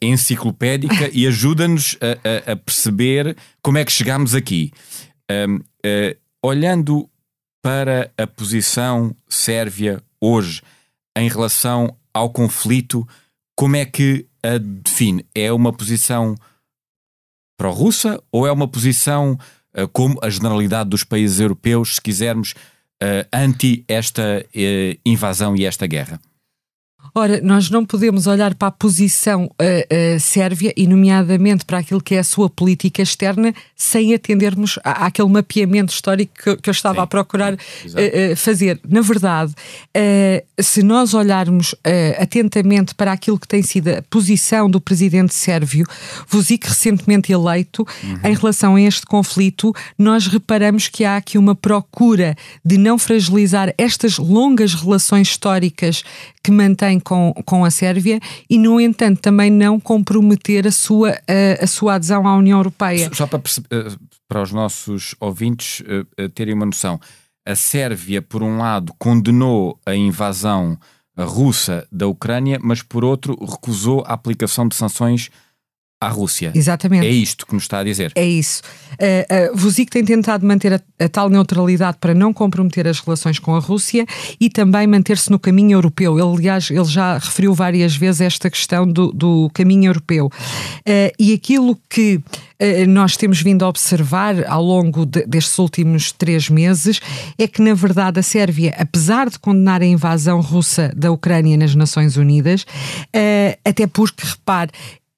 enciclopédica 0.00 1.10
e 1.12 1.26
ajuda-nos 1.26 1.96
a, 2.00 2.50
a, 2.50 2.52
a, 2.52 2.56
perceber 2.56 3.36
como 3.62 3.78
é 3.78 3.84
que 3.84 3.90
chegámos 3.90 4.34
aqui. 4.34 4.70
Um, 5.30 5.56
uh, 5.56 5.62
eh, 5.82 6.16
olhando 6.46 7.10
para 7.60 8.12
a 8.16 8.26
posição 8.26 9.14
sérvia 9.28 10.00
hoje 10.20 10.62
em 11.16 11.28
relação 11.28 11.96
ao 12.14 12.30
conflito, 12.30 13.06
como 13.56 13.74
é 13.74 13.84
que 13.84 14.26
a 14.42 14.58
define? 14.58 15.26
É 15.34 15.52
uma 15.52 15.72
posição 15.72 16.36
pró-russa 17.58 18.22
ou 18.30 18.46
é 18.46 18.52
uma 18.52 18.68
posição 18.68 19.36
uh, 19.76 19.88
como 19.88 20.18
a 20.22 20.30
generalidade 20.30 20.90
dos 20.90 21.02
países 21.02 21.40
europeus, 21.40 21.96
se 21.96 22.00
quisermos, 22.00 22.52
uh, 23.02 23.26
anti 23.32 23.84
esta 23.88 24.44
uh, 24.44 25.00
invasão 25.04 25.56
e 25.56 25.64
esta 25.64 25.86
guerra? 25.86 26.20
Ora, 27.14 27.40
nós 27.42 27.70
não 27.70 27.84
podemos 27.84 28.26
olhar 28.26 28.54
para 28.54 28.68
a 28.68 28.70
posição 28.70 29.44
uh, 29.44 29.48
uh, 29.48 30.20
sérvia 30.20 30.72
e, 30.76 30.86
nomeadamente, 30.86 31.64
para 31.64 31.78
aquilo 31.78 32.00
que 32.00 32.14
é 32.14 32.18
a 32.18 32.24
sua 32.24 32.48
política 32.48 33.02
externa, 33.02 33.54
sem 33.74 34.14
atendermos 34.14 34.78
à, 34.84 35.06
àquele 35.06 35.28
mapeamento 35.28 35.92
histórico 35.92 36.32
que, 36.42 36.56
que 36.56 36.70
eu 36.70 36.72
estava 36.72 36.96
Sim. 36.96 37.02
a 37.02 37.06
procurar 37.06 37.54
uh, 37.54 38.36
fazer. 38.36 38.80
Na 38.88 39.00
verdade, 39.00 39.52
se 40.58 40.82
nós 40.82 41.14
olharmos 41.14 41.74
atentamente 42.18 42.94
para 42.94 43.12
aquilo 43.12 43.38
que 43.38 43.48
tem 43.48 43.62
sido 43.62 43.88
a 43.88 44.02
posição 44.02 44.68
do 44.68 44.80
presidente 44.80 45.34
sérvio, 45.34 45.86
Vucic, 46.28 46.66
recentemente 46.68 47.32
eleito, 47.32 47.86
uhum. 48.02 48.18
em 48.24 48.34
relação 48.34 48.74
a 48.76 48.80
este 48.80 49.06
conflito, 49.06 49.74
nós 49.98 50.26
reparamos 50.26 50.88
que 50.88 51.04
há 51.04 51.16
aqui 51.16 51.38
uma 51.38 51.54
procura 51.54 52.36
de 52.64 52.78
não 52.78 52.98
fragilizar 52.98 53.72
estas 53.78 54.18
longas 54.18 54.74
relações 54.74 55.28
históricas 55.28 56.02
que 56.42 56.50
mantém 56.50 56.95
com, 57.00 57.32
com 57.44 57.64
a 57.64 57.70
Sérvia 57.70 58.20
e, 58.48 58.58
no 58.58 58.80
entanto, 58.80 59.20
também 59.20 59.50
não 59.50 59.78
comprometer 59.78 60.66
a 60.66 60.72
sua, 60.72 61.10
a, 61.10 61.64
a 61.64 61.66
sua 61.66 61.94
adesão 61.94 62.26
à 62.26 62.36
União 62.36 62.58
Europeia. 62.58 63.10
Só 63.12 63.26
para, 63.26 63.40
eh, 63.70 63.92
para 64.28 64.42
os 64.42 64.52
nossos 64.52 65.14
ouvintes 65.20 65.80
uh, 65.80 66.28
terem 66.30 66.54
uma 66.54 66.66
noção, 66.66 67.00
a 67.46 67.54
Sérvia, 67.54 68.20
por 68.20 68.42
um 68.42 68.58
lado, 68.58 68.92
condenou 68.98 69.78
a 69.86 69.94
invasão 69.94 70.76
russa 71.18 71.86
da 71.90 72.06
Ucrânia, 72.06 72.58
mas 72.62 72.82
por 72.82 73.04
outro, 73.04 73.38
recusou 73.40 74.04
a 74.06 74.12
aplicação 74.12 74.68
de 74.68 74.74
sanções 74.74 75.30
à 76.06 76.08
Rússia. 76.08 76.52
Exatamente. 76.54 77.06
É 77.06 77.10
isto 77.10 77.46
que 77.46 77.54
nos 77.54 77.64
está 77.64 77.80
a 77.80 77.84
dizer. 77.84 78.12
É 78.14 78.24
isso. 78.24 78.62
Uh, 78.92 79.54
uh, 79.54 79.86
tem 79.90 80.04
tentado 80.04 80.46
manter 80.46 80.72
a, 80.72 80.80
a, 81.04 81.08
tal 81.08 81.28
neutralidade 81.28 81.98
para 82.00 82.14
não 82.14 82.32
comprometer 82.32 82.86
as 82.86 83.00
relações 83.00 83.38
com 83.38 83.54
a 83.54 83.58
Rússia 83.58 84.06
e 84.40 84.48
também 84.48 84.86
manter-se 84.86 85.30
no 85.30 85.38
caminho 85.38 85.72
europeu. 85.72 86.18
Ele, 86.18 86.38
aliás, 86.38 86.70
ele 86.70 86.84
já 86.84 87.14
referiu 87.18 87.52
várias 87.52 87.94
vezes 87.94 88.22
esta 88.22 88.48
questão 88.48 88.86
do, 88.86 89.12
do 89.12 89.50
caminho 89.52 89.90
europeu. 89.90 90.26
Uh, 90.26 91.12
e 91.18 91.34
aquilo 91.34 91.78
que 91.88 92.20
nós 92.88 93.18
temos 93.18 93.42
vindo 93.42 93.66
a 93.66 93.68
observar 93.68 94.46
ao 94.46 94.62
longo 94.62 95.04
de, 95.04 95.26
destes 95.26 95.58
últimos 95.58 96.10
três 96.10 96.48
meses 96.48 97.02
é 97.36 97.46
que, 97.46 97.60
na 97.60 97.74
verdade, 97.74 98.18
a 98.18 98.22
Sérvia, 98.22 98.74
apesar 98.78 99.28
de 99.28 99.38
condenar 99.38 99.82
a 99.82 99.84
invasão 99.84 100.40
russa 100.40 100.90
da 100.96 101.12
Ucrânia 101.12 101.54
nas 101.54 101.74
Nações 101.74 102.16
Unidas, 102.16 102.64
até 103.62 103.86
porque, 103.86 104.26
repare, 104.26 104.70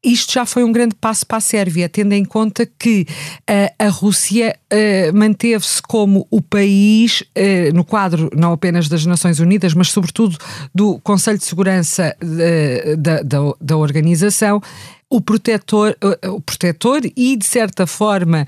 isto 0.02 0.32
já 0.32 0.46
foi 0.46 0.62
um 0.62 0.70
grande 0.70 0.94
passo 0.94 1.26
para 1.26 1.38
a 1.38 1.40
Sérvia, 1.40 1.88
tendo 1.88 2.12
em 2.12 2.24
conta 2.24 2.64
que 2.78 3.06
uh, 3.50 3.74
a 3.78 3.88
Rússia 3.88 4.56
uh, 4.72 5.16
manteve-se 5.16 5.82
como 5.82 6.26
o 6.30 6.40
país, 6.40 7.22
uh, 7.22 7.74
no 7.74 7.84
quadro 7.84 8.30
não 8.36 8.52
apenas 8.52 8.88
das 8.88 9.04
Nações 9.04 9.40
Unidas, 9.40 9.74
mas 9.74 9.90
sobretudo 9.90 10.36
do 10.72 11.00
Conselho 11.00 11.38
de 11.38 11.44
Segurança 11.44 12.16
da, 12.96 13.22
da, 13.22 13.38
da 13.60 13.76
organização, 13.76 14.62
o 15.10 15.20
protetor, 15.20 15.96
o 16.26 16.40
protetor 16.40 17.00
e, 17.16 17.36
de 17.36 17.46
certa 17.46 17.86
forma, 17.86 18.46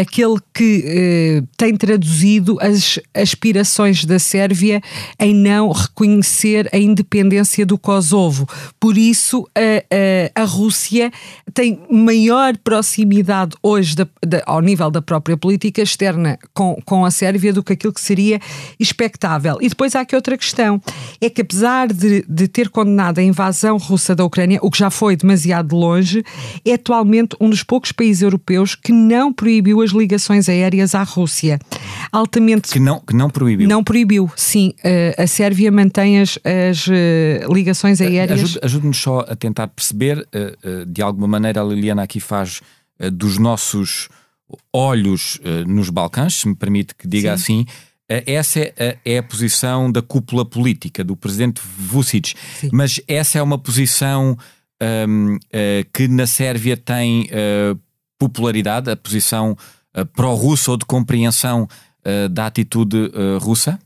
aquele 0.00 0.36
que 0.54 0.84
eh, 0.86 1.42
tem 1.56 1.76
traduzido 1.76 2.56
as 2.60 3.00
aspirações 3.12 4.04
da 4.04 4.18
Sérvia 4.18 4.80
em 5.18 5.34
não 5.34 5.72
reconhecer 5.72 6.68
a 6.72 6.78
independência 6.78 7.66
do 7.66 7.76
Kosovo. 7.76 8.48
Por 8.78 8.96
isso, 8.96 9.48
a, 9.56 10.38
a, 10.38 10.42
a 10.42 10.44
Rússia 10.44 11.10
tem 11.52 11.80
maior 11.90 12.56
proximidade 12.58 13.56
hoje 13.60 13.96
da, 13.96 14.06
da, 14.24 14.42
ao 14.46 14.60
nível 14.60 14.90
da 14.90 15.02
própria 15.02 15.36
política 15.36 15.82
externa 15.82 16.38
com, 16.54 16.80
com 16.84 17.04
a 17.04 17.10
Sérvia 17.10 17.52
do 17.52 17.62
que 17.62 17.72
aquilo 17.72 17.92
que 17.92 18.00
seria 18.00 18.40
expectável. 18.78 19.58
E 19.60 19.68
depois 19.68 19.96
há 19.96 20.00
aqui 20.00 20.14
outra 20.14 20.38
questão: 20.38 20.80
é 21.20 21.28
que 21.28 21.42
apesar 21.42 21.88
de, 21.88 22.24
de 22.28 22.46
ter 22.46 22.68
condenado 22.68 23.18
a 23.18 23.22
invasão 23.22 23.76
russa 23.78 24.14
da 24.14 24.24
Ucrânia, 24.24 24.60
o 24.62 24.70
que 24.70 24.78
já 24.78 24.90
foi 24.90 25.16
demasiado 25.16 25.74
longe, 25.74 25.87
longe, 25.88 26.24
é 26.64 26.74
atualmente 26.74 27.36
um 27.40 27.48
dos 27.48 27.62
poucos 27.62 27.92
países 27.92 28.22
europeus 28.22 28.74
que 28.74 28.92
não 28.92 29.32
proibiu 29.32 29.80
as 29.82 29.90
ligações 29.90 30.48
aéreas 30.48 30.94
à 30.94 31.02
Rússia. 31.02 31.58
Altamente. 32.12 32.70
Que 32.70 32.80
não, 32.80 33.00
que 33.00 33.14
não 33.14 33.30
proibiu. 33.30 33.68
Não 33.68 33.82
proibiu, 33.82 34.30
sim. 34.36 34.72
Eh, 34.84 35.14
a 35.18 35.26
Sérvia 35.26 35.70
mantém 35.72 36.20
as, 36.20 36.38
as 36.44 36.86
eh, 36.90 37.46
ligações 37.50 38.00
aéreas. 38.00 38.40
Ajude-nos 38.40 38.58
ajude 38.62 38.96
só 38.96 39.20
a 39.20 39.36
tentar 39.36 39.68
perceber, 39.68 40.26
eh, 40.32 40.84
de 40.86 41.02
alguma 41.02 41.26
maneira, 41.26 41.60
a 41.60 41.64
Liliana 41.64 42.02
aqui 42.02 42.20
faz 42.20 42.60
dos 43.12 43.38
nossos 43.38 44.08
olhos 44.72 45.40
nos 45.66 45.88
Balcãs, 45.88 46.34
se 46.34 46.48
me 46.48 46.56
permite 46.56 46.94
que 46.96 47.06
diga 47.06 47.36
sim. 47.36 47.60
assim. 47.60 47.66
Essa 48.08 48.60
é, 48.60 48.96
é 49.04 49.18
a, 49.18 49.22
posição 49.22 49.92
da 49.92 50.00
cúpula 50.00 50.44
política 50.44 51.04
do 51.04 51.14
presidente 51.14 51.60
Vucic, 51.62 52.34
Sim. 52.58 52.70
mas 52.72 53.00
essa 53.06 53.38
é 53.38 53.42
uma 53.42 53.58
posição 53.58 54.36
um, 54.82 55.36
uh, 55.36 55.38
que 55.92 56.08
na 56.08 56.26
Sérvia 56.26 56.76
tem 56.76 57.22
uh, 57.24 57.78
popularidade, 58.18 58.90
a 58.90 58.96
posição 58.96 59.56
uh, 59.96 60.06
pró-russa 60.06 60.70
ou 60.70 60.76
de 60.76 60.84
compreensão 60.84 61.68
da 62.30 62.46
atitude 62.46 63.12
russa? 63.38 63.78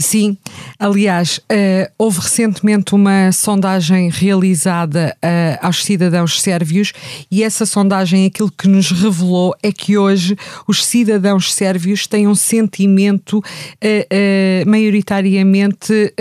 Sim, 0.00 0.38
aliás, 0.78 1.36
uh, 1.38 1.92
houve 1.98 2.20
recentemente 2.20 2.94
uma 2.94 3.30
sondagem 3.32 4.08
realizada 4.08 5.14
uh, 5.22 5.66
aos 5.66 5.84
cidadãos 5.84 6.40
sérvios 6.40 6.94
e 7.30 7.42
essa 7.42 7.66
sondagem 7.66 8.24
aquilo 8.24 8.50
que 8.50 8.66
nos 8.66 8.90
revelou 8.90 9.54
é 9.62 9.70
que 9.70 9.98
hoje 9.98 10.38
os 10.66 10.86
cidadãos 10.86 11.52
sérvios 11.52 12.06
têm 12.06 12.26
um 12.26 12.34
sentimento 12.34 13.40
uh, 13.40 14.70
maioritariamente 14.70 16.14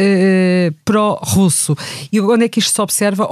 pró-russo. 0.84 1.74
E 2.12 2.20
onde 2.20 2.46
é 2.46 2.50
que 2.50 2.60
isto 2.60 2.74
se 2.74 2.82
observa? 2.82 3.28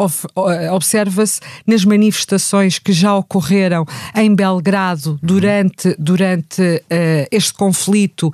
Observa-se 0.72 1.42
nas 1.66 1.84
manifestações 1.84 2.80
que 2.80 2.94
já 2.94 3.14
ocorreram 3.16 3.86
em 4.16 4.34
Belgrado 4.34 5.20
durante, 5.22 5.94
durante 6.00 6.82
este 7.32 7.54
conflito 7.54 8.32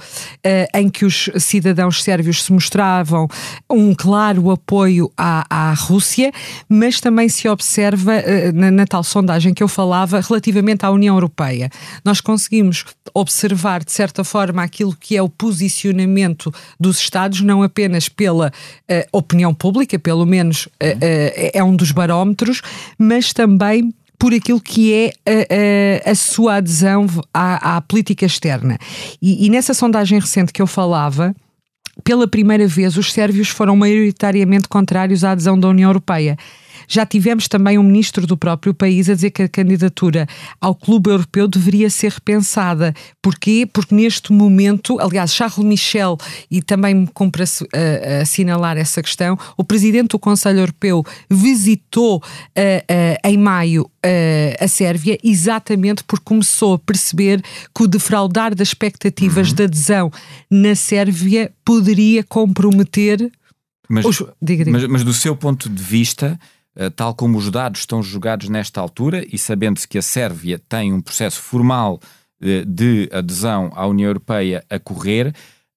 em 0.74 0.90
que 0.90 1.06
os 1.06 1.30
cidadãos 1.38 2.03
sérvios 2.04 2.44
se 2.44 2.52
mostravam 2.52 3.28
um 3.70 3.94
claro 3.96 4.52
apoio 4.52 5.12
à, 5.18 5.46
à 5.50 5.74
Rússia, 5.74 6.32
mas 6.70 7.00
também 7.00 7.30
se 7.30 7.48
observa 7.48 8.14
eh, 8.14 8.52
na, 8.52 8.70
na 8.70 8.86
tal 8.86 9.04
sondagem 9.04 9.54
que 9.54 9.64
eu 9.64 9.68
falava 9.68 10.20
relativamente 10.20 10.86
à 10.86 10.92
União 10.92 11.16
Europeia. 11.16 11.70
Nós 12.04 12.22
conseguimos 12.22 12.86
observar, 13.14 13.84
de 13.84 13.92
certa 13.92 14.24
forma, 14.24 14.64
aquilo 14.64 14.96
que 14.96 15.16
é 15.16 15.22
o 15.22 15.30
posicionamento 15.30 16.54
dos 16.80 17.00
Estados, 17.00 17.42
não 17.42 17.62
apenas 17.64 18.10
pela 18.10 18.48
uh, 18.50 19.18
opinião 19.18 19.54
pública, 19.54 20.00
pelo 20.00 20.26
menos 20.26 20.66
uh, 20.66 20.70
uh, 20.70 21.52
é 21.54 21.64
um 21.64 21.76
dos 21.76 21.92
barómetros, 21.92 22.62
mas 22.98 23.34
também 23.34 23.94
por 24.18 24.34
aquilo 24.34 24.62
que 24.62 24.94
é 24.94 25.12
a, 25.26 26.08
a, 26.08 26.12
a 26.12 26.16
sua 26.16 26.56
adesão 26.56 27.08
à, 27.34 27.76
à 27.76 27.82
política 27.82 28.26
externa. 28.26 28.78
E, 29.22 29.46
e, 29.46 29.50
nessa 29.50 29.74
sondagem 29.74 30.18
recente 30.18 30.54
que 30.54 30.62
eu 30.62 30.68
falava, 30.68 31.36
pela 32.04 32.28
primeira 32.28 32.68
vez, 32.68 32.98
os 32.98 33.12
sérvios 33.12 33.50
foram 33.50 33.76
maioritariamente 33.76 34.68
contrários 34.68 35.24
à 35.24 35.32
adesão 35.32 35.60
da 35.60 35.68
União 35.68 35.90
Europeia. 35.90 36.38
Já 36.88 37.06
tivemos 37.06 37.48
também 37.48 37.78
um 37.78 37.84
ministro 37.84 38.26
do 38.28 38.38
próprio 38.38 38.74
país 38.74 39.10
a 39.10 39.14
dizer 39.14 39.32
que 39.32 39.44
a 39.44 39.50
candidatura 39.50 40.28
ao 40.60 40.76
Clube 40.76 41.10
Europeu 41.10 41.48
deveria 41.48 41.90
ser 41.90 42.12
repensada. 42.12 42.94
Porquê? 43.22 43.68
Porque 43.72 43.96
neste 43.96 44.32
momento, 44.32 45.00
aliás, 45.00 45.34
Charles 45.34 45.58
Michel, 45.58 46.18
e 46.50 46.62
também 46.62 46.94
me 46.94 47.08
cumpre 47.08 47.44
uh, 47.44 48.22
assinalar 48.22 48.78
essa 48.78 49.02
questão, 49.02 49.38
o 49.58 49.64
presidente 49.64 50.10
do 50.10 50.20
Conselho 50.20 50.60
Europeu 50.60 51.04
visitou 51.30 52.18
uh, 52.18 52.20
uh, 52.20 53.28
em 53.28 53.38
maio 53.38 53.90
a 54.60 54.68
Sérvia 54.68 55.18
exatamente 55.24 56.04
porque 56.04 56.26
começou 56.26 56.74
a 56.74 56.80
perceber 56.80 57.42
que 57.74 57.84
o 57.84 57.88
defraudar 57.88 58.54
das 58.54 58.70
expectativas 58.70 59.50
uhum. 59.50 59.56
de 59.56 59.64
adesão 59.64 60.12
na 60.50 60.76
Sérvia 60.76 61.52
poderia 61.64 62.24
comprometer. 62.24 63.32
Mas, 63.90 64.06
os... 64.06 64.18
diga, 64.42 64.66
diga. 64.66 64.72
Mas, 64.72 64.88
mas 64.88 65.04
do 65.04 65.14
seu 65.14 65.36
ponto 65.36 65.70
de 65.70 65.82
vista, 65.82 66.40
eh, 66.40 66.63
tal 66.96 67.14
como 67.14 67.38
os 67.38 67.52
dados 67.52 67.82
estão 67.82 68.02
julgados 68.02 68.50
nesta 68.50 68.82
altura 68.82 69.26
e 69.32 69.38
sabendo-se 69.38 69.88
que 69.88 69.98
a 69.98 70.02
Sérvia 70.02 70.60
tem 70.68 70.92
um 70.92 71.02
processo 71.02 71.40
formal 71.40 72.00
eh, 72.44 72.66
de 72.66 73.10
adesão 73.14 73.72
à 73.74 73.88
União 73.88 74.10
Europeia 74.10 74.66
a 74.70 74.78
correr, 74.78 75.34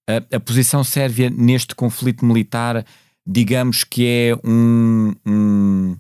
a, 0.09 0.37
a 0.37 0.41
posição 0.41 0.83
sérvia 0.83 1.31
neste 1.31 1.77
conflito 1.77 2.25
militar, 2.25 2.85
digamos 3.25 3.85
que 3.85 4.05
é 4.05 4.35
um, 4.45 5.15
um, 5.25 5.97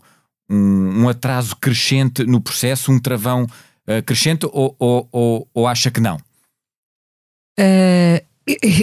um, 0.50 1.02
um 1.02 1.08
atraso 1.08 1.54
crescente 1.54 2.24
no 2.24 2.40
processo, 2.40 2.90
um 2.90 2.98
travão 2.98 3.44
uh, 3.44 4.02
crescente, 4.04 4.44
ou, 4.46 4.74
ou, 4.76 5.08
ou, 5.12 5.48
ou, 5.54 5.68
acha 5.68 5.88
que 5.88 6.00
não? 6.00 6.16
Uh, 7.60 8.18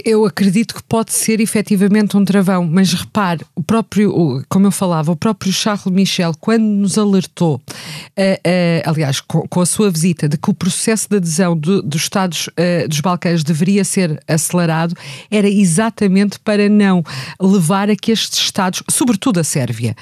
eu 0.04 0.26
acredito 0.26 0.76
que 0.76 0.84
pode 0.84 1.14
ser 1.14 1.40
efetivamente 1.40 2.18
um 2.18 2.26
travão, 2.26 2.68
mas 2.70 2.92
repare, 2.92 3.46
o 3.56 3.64
próprio, 3.64 4.44
como 4.50 4.68
eu 4.68 4.72
falava, 4.72 5.12
o 5.12 5.16
próprio 5.16 5.54
Charles 5.54 5.86
Michel, 5.86 6.34
quando 6.38 6.64
nos 6.64 6.98
alertou, 6.98 7.56
uh, 7.56 7.60
uh, 7.60 8.90
aliás, 8.90 9.22
com, 9.22 9.48
com, 9.48 9.62
a 9.62 9.66
sua 9.66 9.90
visita, 9.90 10.28
de 10.28 10.38
que 10.38 10.50
o 10.50 10.54
processo 10.54 11.08
de 11.10 11.16
adesão 11.16 11.56
do, 11.56 11.82
dos 11.82 12.02
Estados 12.02 12.48
uh, 12.48 12.90
dos 12.90 13.00
Balcãs 13.00 13.42
deveria 13.42 13.86
ser 13.86 14.22
acelerado, 14.28 14.96
era 15.32 15.48
exatamente 15.48 16.40
para 16.40 16.68
não 16.68 17.02
levar 17.40 17.90
a 17.90 17.96
que 17.96 18.12
estes 18.12 18.40
Estados, 18.40 18.84
sobretudo 18.92 19.40
a 19.40 19.44
Sérvia, 19.44 19.96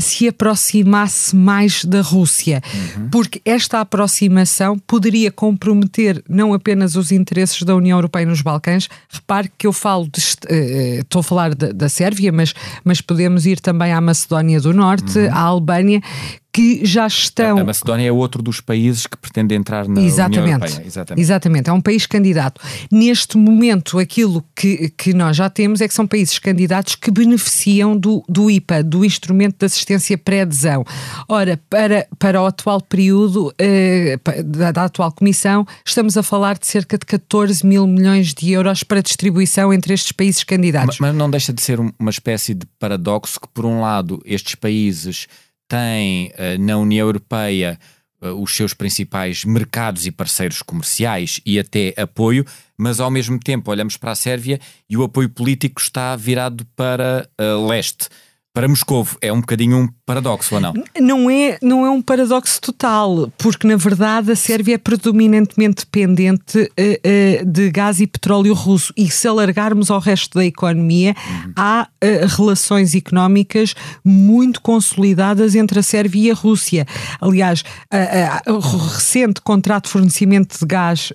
se 0.00 0.26
aproximasse 0.26 1.36
mais 1.36 1.84
da 1.84 2.00
Rússia, 2.00 2.62
uhum. 2.96 3.08
porque 3.10 3.40
esta 3.44 3.80
aproximação 3.80 4.78
poderia 4.78 5.30
comprometer 5.30 6.22
não 6.28 6.54
apenas 6.54 6.96
os 6.96 7.12
interesses 7.12 7.62
da 7.62 7.76
União 7.76 7.98
Europeia 7.98 8.26
nos 8.26 8.40
Balcãs, 8.46 8.88
repare 9.08 9.50
que 9.58 9.66
eu 9.66 9.72
falo, 9.72 10.08
de, 10.08 10.20
uh, 10.20 11.00
estou 11.00 11.20
a 11.20 11.22
falar 11.22 11.54
da, 11.54 11.72
da 11.72 11.88
Sérvia, 11.88 12.32
mas, 12.32 12.54
mas 12.84 13.00
podemos 13.00 13.44
ir 13.44 13.60
também 13.60 13.92
à 13.92 14.00
Macedónia 14.00 14.60
do 14.60 14.72
Norte, 14.72 15.18
uhum. 15.18 15.32
à 15.32 15.40
Albânia, 15.40 16.00
que 16.56 16.86
já 16.86 17.06
estão. 17.06 17.58
A 17.58 17.64
Macedónia 17.64 18.08
é 18.08 18.10
outro 18.10 18.42
dos 18.42 18.62
países 18.62 19.06
que 19.06 19.14
pretende 19.18 19.54
entrar 19.54 19.86
na 19.86 20.00
Exatamente. 20.00 20.38
União 20.40 20.58
Europeia. 20.58 20.86
Exatamente. 20.86 21.20
Exatamente, 21.22 21.68
é 21.68 21.72
um 21.74 21.82
país 21.82 22.06
candidato. 22.06 22.62
Neste 22.90 23.36
momento, 23.36 23.98
aquilo 23.98 24.42
que, 24.54 24.88
que 24.96 25.12
nós 25.12 25.36
já 25.36 25.50
temos 25.50 25.82
é 25.82 25.88
que 25.88 25.92
são 25.92 26.06
países 26.06 26.38
candidatos 26.38 26.94
que 26.94 27.10
beneficiam 27.10 27.94
do, 27.94 28.24
do 28.26 28.50
IPA, 28.50 28.82
do 28.82 29.04
Instrumento 29.04 29.58
de 29.58 29.66
Assistência 29.66 30.16
Pré-Adesão. 30.16 30.82
Ora, 31.28 31.60
para, 31.68 32.06
para 32.18 32.40
o 32.40 32.46
atual 32.46 32.80
período 32.80 33.52
eh, 33.58 34.18
da, 34.42 34.72
da, 34.72 34.84
atual 34.84 35.12
Comissão, 35.12 35.66
estamos 35.84 36.16
a 36.16 36.22
falar 36.22 36.56
de 36.56 36.66
cerca 36.66 36.96
de 36.96 37.04
14 37.04 37.66
mil 37.66 37.86
milhões 37.86 38.32
de 38.32 38.52
euros 38.52 38.82
para 38.82 39.02
distribuição 39.02 39.74
entre 39.74 39.92
estes 39.92 40.10
países 40.10 40.42
candidatos. 40.42 40.98
Mas, 41.00 41.10
mas 41.10 41.18
não 41.18 41.30
deixa 41.30 41.52
de 41.52 41.60
ser 41.60 41.78
uma 41.78 42.10
espécie 42.10 42.54
de 42.54 42.64
paradoxo 42.78 43.38
que, 43.38 43.48
por 43.48 43.66
um 43.66 43.82
lado, 43.82 44.22
estes 44.24 44.54
países 44.54 45.26
tem 45.68 46.28
uh, 46.28 46.60
na 46.60 46.76
União 46.76 47.06
Europeia 47.06 47.78
uh, 48.22 48.40
os 48.40 48.54
seus 48.54 48.74
principais 48.74 49.44
mercados 49.44 50.06
e 50.06 50.10
parceiros 50.10 50.62
comerciais 50.62 51.40
e 51.44 51.58
até 51.58 51.94
apoio, 51.96 52.44
mas 52.76 53.00
ao 53.00 53.10
mesmo 53.10 53.38
tempo 53.38 53.70
olhamos 53.70 53.96
para 53.96 54.12
a 54.12 54.16
Sérvia 54.16 54.60
e 54.88 54.96
o 54.96 55.02
apoio 55.02 55.28
político 55.28 55.80
está 55.80 56.14
virado 56.16 56.64
para 56.76 57.28
uh, 57.40 57.66
leste 57.66 58.08
para 58.56 58.68
Moscou. 58.68 59.06
É 59.20 59.30
um 59.30 59.40
bocadinho 59.40 59.76
um 59.76 59.88
paradoxo, 60.06 60.54
ou 60.54 60.60
não? 60.60 60.72
Não 61.00 61.28
é, 61.28 61.58
não 61.60 61.84
é 61.84 61.90
um 61.90 62.00
paradoxo 62.00 62.60
total, 62.60 63.30
porque 63.36 63.66
na 63.66 63.76
verdade 63.76 64.30
a 64.30 64.36
Sérvia 64.36 64.76
é 64.76 64.78
predominantemente 64.78 65.84
dependente 65.84 66.58
uh, 66.58 67.42
uh, 67.42 67.44
de 67.44 67.70
gás 67.70 67.98
e 67.98 68.06
petróleo 68.06 68.54
russo 68.54 68.92
e 68.96 69.10
se 69.10 69.26
alargarmos 69.26 69.90
ao 69.90 69.98
resto 69.98 70.38
da 70.38 70.44
economia, 70.44 71.16
uhum. 71.28 71.52
há 71.56 71.88
uh, 71.90 72.36
relações 72.36 72.94
económicas 72.94 73.74
muito 74.04 74.60
consolidadas 74.60 75.56
entre 75.56 75.80
a 75.80 75.82
Sérvia 75.82 76.28
e 76.28 76.30
a 76.30 76.34
Rússia. 76.34 76.86
Aliás, 77.20 77.64
o 78.46 78.58
recente 78.58 79.40
contrato 79.40 79.86
de 79.86 79.90
fornecimento 79.90 80.56
de 80.58 80.64
gás 80.64 81.12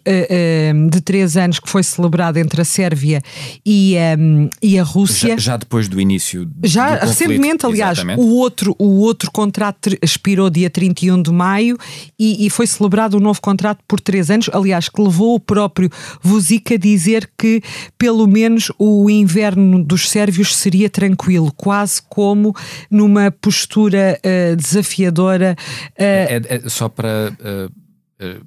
de 0.90 1.02
três 1.02 1.38
anos 1.38 1.60
que 1.60 1.70
foi 1.70 1.84
celebrado 1.84 2.38
entre 2.38 2.62
a 2.62 2.66
Sérvia 2.66 3.22
e, 3.66 3.96
um, 4.20 4.50
e 4.62 4.78
a 4.78 4.84
Rússia. 4.84 5.30
Já, 5.38 5.52
já, 5.52 5.58
depois 5.58 5.88
do 5.88 6.02
início 6.02 6.50
já, 6.64 6.96
do 6.96 7.00
conflito, 7.00 7.10
recentemente, 7.10 7.66
aliás, 7.66 8.00
o 8.18 8.36
outro, 8.36 8.76
o 8.82 8.98
outro 9.02 9.30
contrato 9.30 9.96
expirou 10.02 10.50
dia 10.50 10.68
31 10.68 11.22
de 11.22 11.32
maio 11.32 11.78
e, 12.18 12.48
e, 12.48 12.50
foi 12.50 12.66
celebrado 12.66 13.16
um 13.16 13.20
novo 13.20 13.40
contrato 13.40 13.84
por 13.88 14.00
três 14.00 14.32
anos, 14.32 14.50
aliás, 14.52 14.90
que 14.90 15.00
levou 15.00 15.36
o 15.36 15.40
próprio 15.40 15.88
Vuzic 16.20 16.74
a 16.74 16.78
dizer 16.78 17.30
que 17.38 17.62
pelo 17.96 18.26
menos 18.26 18.72
o 18.80 19.08
inverno 19.08 19.84
dos 19.84 20.10
sérvios 20.10 20.56
seria 20.56 20.90
tranquilo, 20.90 21.54
quase 21.56 22.02
como 22.10 22.56
numa 22.90 23.30
postura 23.30 24.20
uh, 24.20 24.56
desafiadora. 24.56 25.56
Uh... 25.92 25.94
É, 25.98 26.42
é, 26.50 26.70
só 26.70 26.90
para 26.90 27.32
uh, 27.40 28.46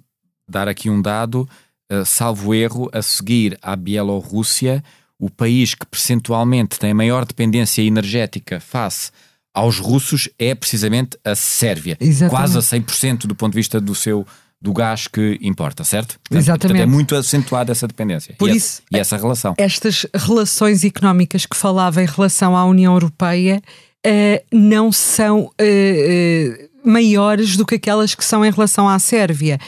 dar 0.49 0.67
aqui 0.67 0.91
um 0.91 1.00
dado, 1.00 1.49
salvo 2.05 2.53
erro, 2.53 2.91
a 2.93 3.03
seguir 3.03 3.57
à 3.62 3.76
Bielorrússia 3.76 4.83
o 5.19 5.31
país 5.31 5.75
que 5.75 5.87
percentualmente 5.87 6.79
tem 6.79 6.93
maior 6.93 7.25
dependência 7.25 7.83
energética 7.83 8.59
face 8.59 9.12
aos 9.54 9.78
russos 9.78 10.28
é 10.38 10.54
precisamente 10.54 11.16
a 11.25 11.34
Sérvia. 11.37 11.96
Exatamente. 12.00 12.30
Quase 12.30 12.58
a 12.58 12.61
100% 12.61 13.26
do 13.26 13.34
ponto 13.34 13.52
de 13.52 13.58
vista 13.58 13.80
do 13.80 13.94
seu 13.94 14.26
do 14.61 14.73
gás 14.73 15.06
que 15.06 15.38
importa, 15.42 15.84
certo? 15.84 16.18
Portanto, 16.20 16.38
Exatamente. 16.38 16.78
Portanto, 16.78 16.82
é 16.82 16.87
muito 16.87 17.14
acentuada 17.14 17.70
essa 17.70 17.87
dependência 17.87 18.34
Por 18.38 18.49
e, 18.49 18.56
isso, 18.56 18.82
e 18.90 18.99
essa 18.99 19.14
relação. 19.14 19.54
Estas 19.58 20.06
relações 20.14 20.82
económicas 20.84 21.44
que 21.44 21.54
falava 21.54 22.02
em 22.02 22.06
relação 22.06 22.56
à 22.56 22.64
União 22.64 22.94
Europeia 22.94 23.61
uh, 24.06 24.44
não 24.50 24.90
são 24.90 25.40
uh, 25.40 25.50
uh, 25.50 26.90
maiores 26.90 27.58
do 27.58 27.66
que 27.66 27.75
aquelas 27.75 28.14
que 28.14 28.25
são 28.25 28.42
em 28.42 28.50
relação 28.50 28.88
à 28.88 28.99
Sérvia, 28.99 29.58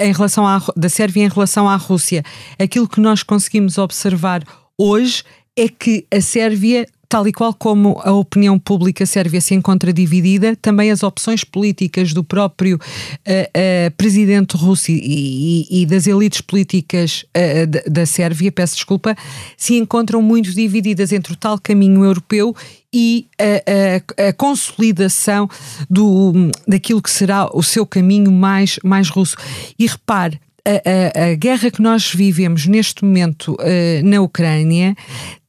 em 0.00 0.12
relação 0.12 0.46
à, 0.46 0.62
da 0.76 0.90
Sérvia 0.90 1.24
em 1.24 1.28
relação 1.28 1.66
à 1.66 1.76
Rússia. 1.76 2.22
Aquilo 2.58 2.88
que 2.88 3.00
nós 3.00 3.22
conseguimos 3.22 3.78
observar 3.78 4.42
hoje 4.78 5.24
é 5.56 5.68
que 5.68 6.06
a 6.10 6.20
Sérvia 6.20 6.86
tal 7.14 7.28
e 7.28 7.32
qual 7.32 7.54
como 7.54 8.00
a 8.02 8.10
opinião 8.10 8.58
pública 8.58 9.06
sérvia 9.06 9.40
se 9.40 9.54
encontra 9.54 9.92
dividida, 9.92 10.56
também 10.56 10.90
as 10.90 11.04
opções 11.04 11.44
políticas 11.44 12.12
do 12.12 12.24
próprio 12.24 12.74
uh, 12.74 12.78
uh, 12.80 13.90
presidente 13.96 14.56
russo 14.56 14.90
e, 14.90 15.64
e, 15.70 15.86
das 15.86 16.08
elites 16.08 16.40
políticas 16.40 17.24
uh, 17.28 17.68
da, 17.68 17.82
da 17.88 18.04
Sérvia, 18.04 18.50
peço 18.50 18.74
desculpa, 18.74 19.14
se 19.56 19.76
encontram 19.76 20.20
muito 20.20 20.52
divididas 20.52 21.12
entre 21.12 21.34
o 21.34 21.36
tal 21.36 21.56
caminho 21.56 22.02
europeu 22.02 22.52
e 22.92 23.28
a, 23.38 24.24
a, 24.24 24.30
a, 24.30 24.32
consolidação 24.32 25.48
do, 25.88 26.32
daquilo 26.66 27.00
que 27.00 27.12
será 27.12 27.48
o 27.54 27.62
seu 27.62 27.86
caminho 27.86 28.32
mais, 28.32 28.80
mais 28.82 29.08
russo. 29.08 29.36
E 29.78 29.86
repare, 29.86 30.40
a, 30.66 31.20
a, 31.20 31.30
a, 31.30 31.34
guerra 31.36 31.70
que 31.70 31.80
nós 31.80 32.12
vivemos 32.12 32.66
neste 32.66 33.04
momento 33.04 33.52
uh, 33.52 34.02
na 34.02 34.20
Ucrânia 34.20 34.96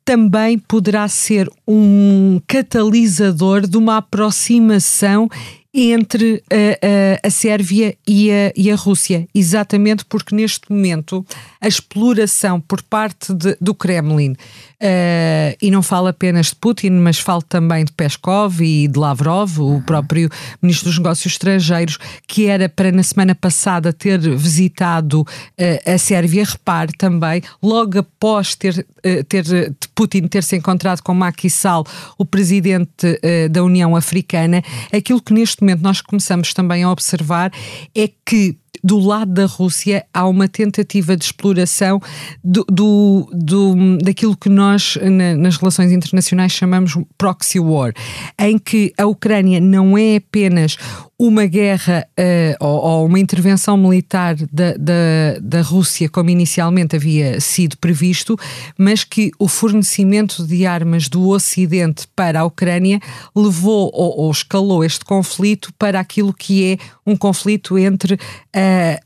também 0.05 0.59
poderá 0.59 1.07
ser 1.07 1.49
um 1.67 2.39
catalisador 2.47 3.67
de 3.67 3.75
uma 3.75 3.97
aproximação 3.97 5.27
entre 5.73 6.41
a, 6.49 7.25
a, 7.25 7.27
a 7.27 7.29
Sérvia 7.29 7.97
e 8.07 8.31
a, 8.31 8.53
e 8.55 8.71
a, 8.71 8.75
Rússia, 8.75 9.27
exatamente 9.35 10.05
porque 10.05 10.33
neste 10.33 10.71
momento 10.71 11.25
a 11.65 11.67
exploração 11.67 12.61
por 12.61 12.79
parte 12.83 13.33
de, 13.33 13.57
do 13.59 13.73
Kremlin 13.73 14.35
Uh, 14.75 15.55
e 15.61 15.71
não 15.71 15.81
falo 15.81 16.07
apenas 16.07 16.47
de 16.47 16.55
Putin, 16.57 16.89
mas 16.91 17.17
falo 17.17 17.41
também 17.41 17.85
de 17.85 17.93
Peskov 17.93 18.61
e 18.61 18.87
de 18.87 18.99
Lavrov, 18.99 19.59
o 19.59 19.81
próprio 19.81 20.29
ministro 20.61 20.89
dos 20.89 20.97
Negócios 20.97 21.33
Estrangeiros, 21.33 21.97
que 22.27 22.47
era 22.47 22.67
para 22.67 22.91
na 22.91 23.01
semana 23.01 23.33
passada 23.33 23.93
ter 23.93 24.19
visitado 24.19 25.21
uh, 25.21 25.91
a 25.91 25.97
Sérvia. 25.97 26.43
Repare 26.43 26.91
também, 26.97 27.41
logo 27.63 27.99
após 27.99 28.53
ter, 28.53 28.85
uh, 28.97 29.23
ter 29.23 29.73
Putin 29.95 30.27
ter 30.27 30.43
se 30.43 30.57
encontrado 30.57 31.01
com 31.01 31.13
Macky 31.13 31.49
Sall, 31.49 31.85
o 32.17 32.25
presidente 32.25 33.19
da 33.49 33.63
União 33.63 33.95
Africana, 33.95 34.61
aquilo 34.93 35.21
que 35.21 35.33
neste 35.33 35.61
momento 35.61 35.81
nós 35.81 36.01
começamos 36.01 36.53
também 36.53 36.83
a 36.83 36.91
observar 36.91 37.51
é 37.95 38.09
que 38.25 38.57
do 38.85 38.99
lado 38.99 39.33
da 39.33 39.47
Rússia 39.47 40.05
há 40.13 40.27
uma 40.27 40.47
tentativa 40.47 41.17
de 41.17 41.25
exploração 41.25 41.99
do, 42.43 42.63
do, 42.69 43.27
do 43.33 43.97
daquilo 43.97 44.37
que 44.37 44.47
nós 44.47 44.95
na, 45.01 45.35
nas 45.35 45.57
relações 45.57 45.91
internacionais 45.91 46.51
chamamos 46.51 46.95
proxy 47.17 47.59
war, 47.59 47.93
em 48.37 48.59
que 48.59 48.93
a 48.95 49.07
Ucrânia 49.07 49.59
não 49.59 49.97
é 49.97 50.17
apenas 50.17 50.77
uma 51.17 51.45
guerra 51.45 52.05
uh, 52.19 52.65
ou, 52.65 52.81
ou, 52.81 53.05
uma 53.05 53.19
intervenção 53.19 53.77
militar 53.77 54.35
da, 54.51 54.73
da, 54.73 55.39
da 55.41 55.61
Rússia, 55.61 56.09
como 56.09 56.29
inicialmente 56.29 56.95
havia 56.95 57.39
sido 57.39 57.77
previsto, 57.77 58.37
mas 58.77 59.03
que 59.05 59.31
o 59.39 59.47
fornecimento 59.47 60.45
de 60.45 60.65
armas 60.65 61.07
do 61.07 61.29
Ocidente 61.29 62.05
para 62.15 62.41
a 62.41 62.45
Ucrânia 62.45 62.99
levou 63.33 63.89
ou, 63.93 64.25
ou 64.25 64.31
escalou 64.31 64.83
este 64.83 65.05
conflito 65.05 65.73
para 65.79 65.99
aquilo 65.99 66.33
que 66.33 66.73
é 66.73 66.77
um 67.05 67.15
conflito 67.15 67.77
entre 67.77 68.19
a, 68.53 68.99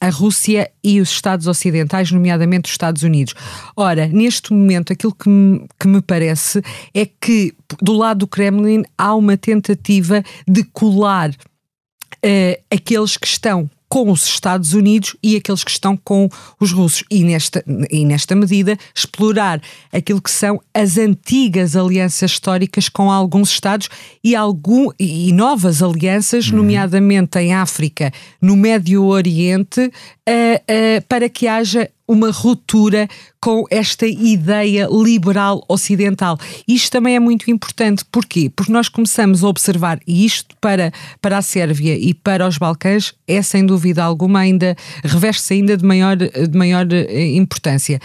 a, 0.00 0.08
a 0.08 0.10
Rússia 0.10 0.70
e 0.88 1.02
os 1.02 1.10
Estados 1.10 1.46
Ocidentais, 1.46 2.10
nomeadamente 2.10 2.64
os 2.64 2.70
Estados 2.70 3.02
Unidos. 3.02 3.34
Ora, 3.76 4.06
neste 4.06 4.54
momento, 4.54 4.90
aquilo 4.90 5.14
que 5.14 5.28
me, 5.28 5.66
que 5.78 5.86
me 5.86 6.00
parece 6.00 6.62
é 6.94 7.04
que 7.04 7.54
do 7.82 7.92
lado 7.92 8.20
do 8.20 8.26
Kremlin 8.26 8.84
há 8.96 9.14
uma 9.14 9.36
tentativa 9.36 10.24
de 10.46 10.64
colar 10.64 11.28
uh, 11.28 12.62
aqueles 12.70 13.18
que 13.18 13.26
estão 13.26 13.68
com 13.88 14.10
os 14.10 14.24
Estados 14.24 14.74
Unidos 14.74 15.16
e 15.22 15.36
aqueles 15.36 15.64
que 15.64 15.70
estão 15.70 15.96
com 15.96 16.28
os 16.60 16.72
russos. 16.72 17.04
E 17.10 17.24
nesta, 17.24 17.64
e 17.90 18.04
nesta 18.04 18.34
medida, 18.34 18.76
explorar 18.94 19.60
aquilo 19.92 20.20
que 20.20 20.30
são 20.30 20.60
as 20.74 20.98
antigas 20.98 21.74
alianças 21.74 22.32
históricas 22.32 22.88
com 22.88 23.10
alguns 23.10 23.50
Estados 23.50 23.88
e, 24.22 24.36
algum, 24.36 24.90
e 24.98 25.32
novas 25.32 25.82
alianças, 25.82 26.48
uhum. 26.48 26.58
nomeadamente 26.58 27.38
em 27.38 27.54
África, 27.54 28.12
no 28.40 28.56
Médio 28.56 29.04
Oriente, 29.04 29.80
uh, 29.80 29.90
uh, 29.90 31.02
para 31.08 31.28
que 31.28 31.48
haja 31.48 31.90
uma 32.08 32.30
ruptura 32.30 33.06
com 33.38 33.64
esta 33.70 34.06
ideia 34.06 34.88
liberal 34.90 35.62
ocidental. 35.68 36.38
Isto 36.66 36.92
também 36.92 37.14
é 37.14 37.20
muito 37.20 37.50
importante. 37.50 38.04
Porquê? 38.10 38.50
Porque 38.54 38.72
nós 38.72 38.88
começamos 38.88 39.44
a 39.44 39.48
observar, 39.48 40.00
e 40.06 40.24
isto 40.24 40.56
para, 40.60 40.90
para 41.20 41.36
a 41.36 41.42
Sérvia 41.42 41.96
e 41.96 42.14
para 42.14 42.48
os 42.48 42.56
Balcãs 42.56 43.14
é 43.26 43.42
sem 43.42 43.64
dúvida 43.64 44.02
alguma 44.02 44.40
ainda, 44.40 44.74
reveste-se 45.04 45.54
ainda 45.54 45.76
de 45.76 45.84
maior, 45.84 46.16
de 46.16 46.58
maior 46.58 46.86
eh, 46.90 47.36
importância. 47.36 48.00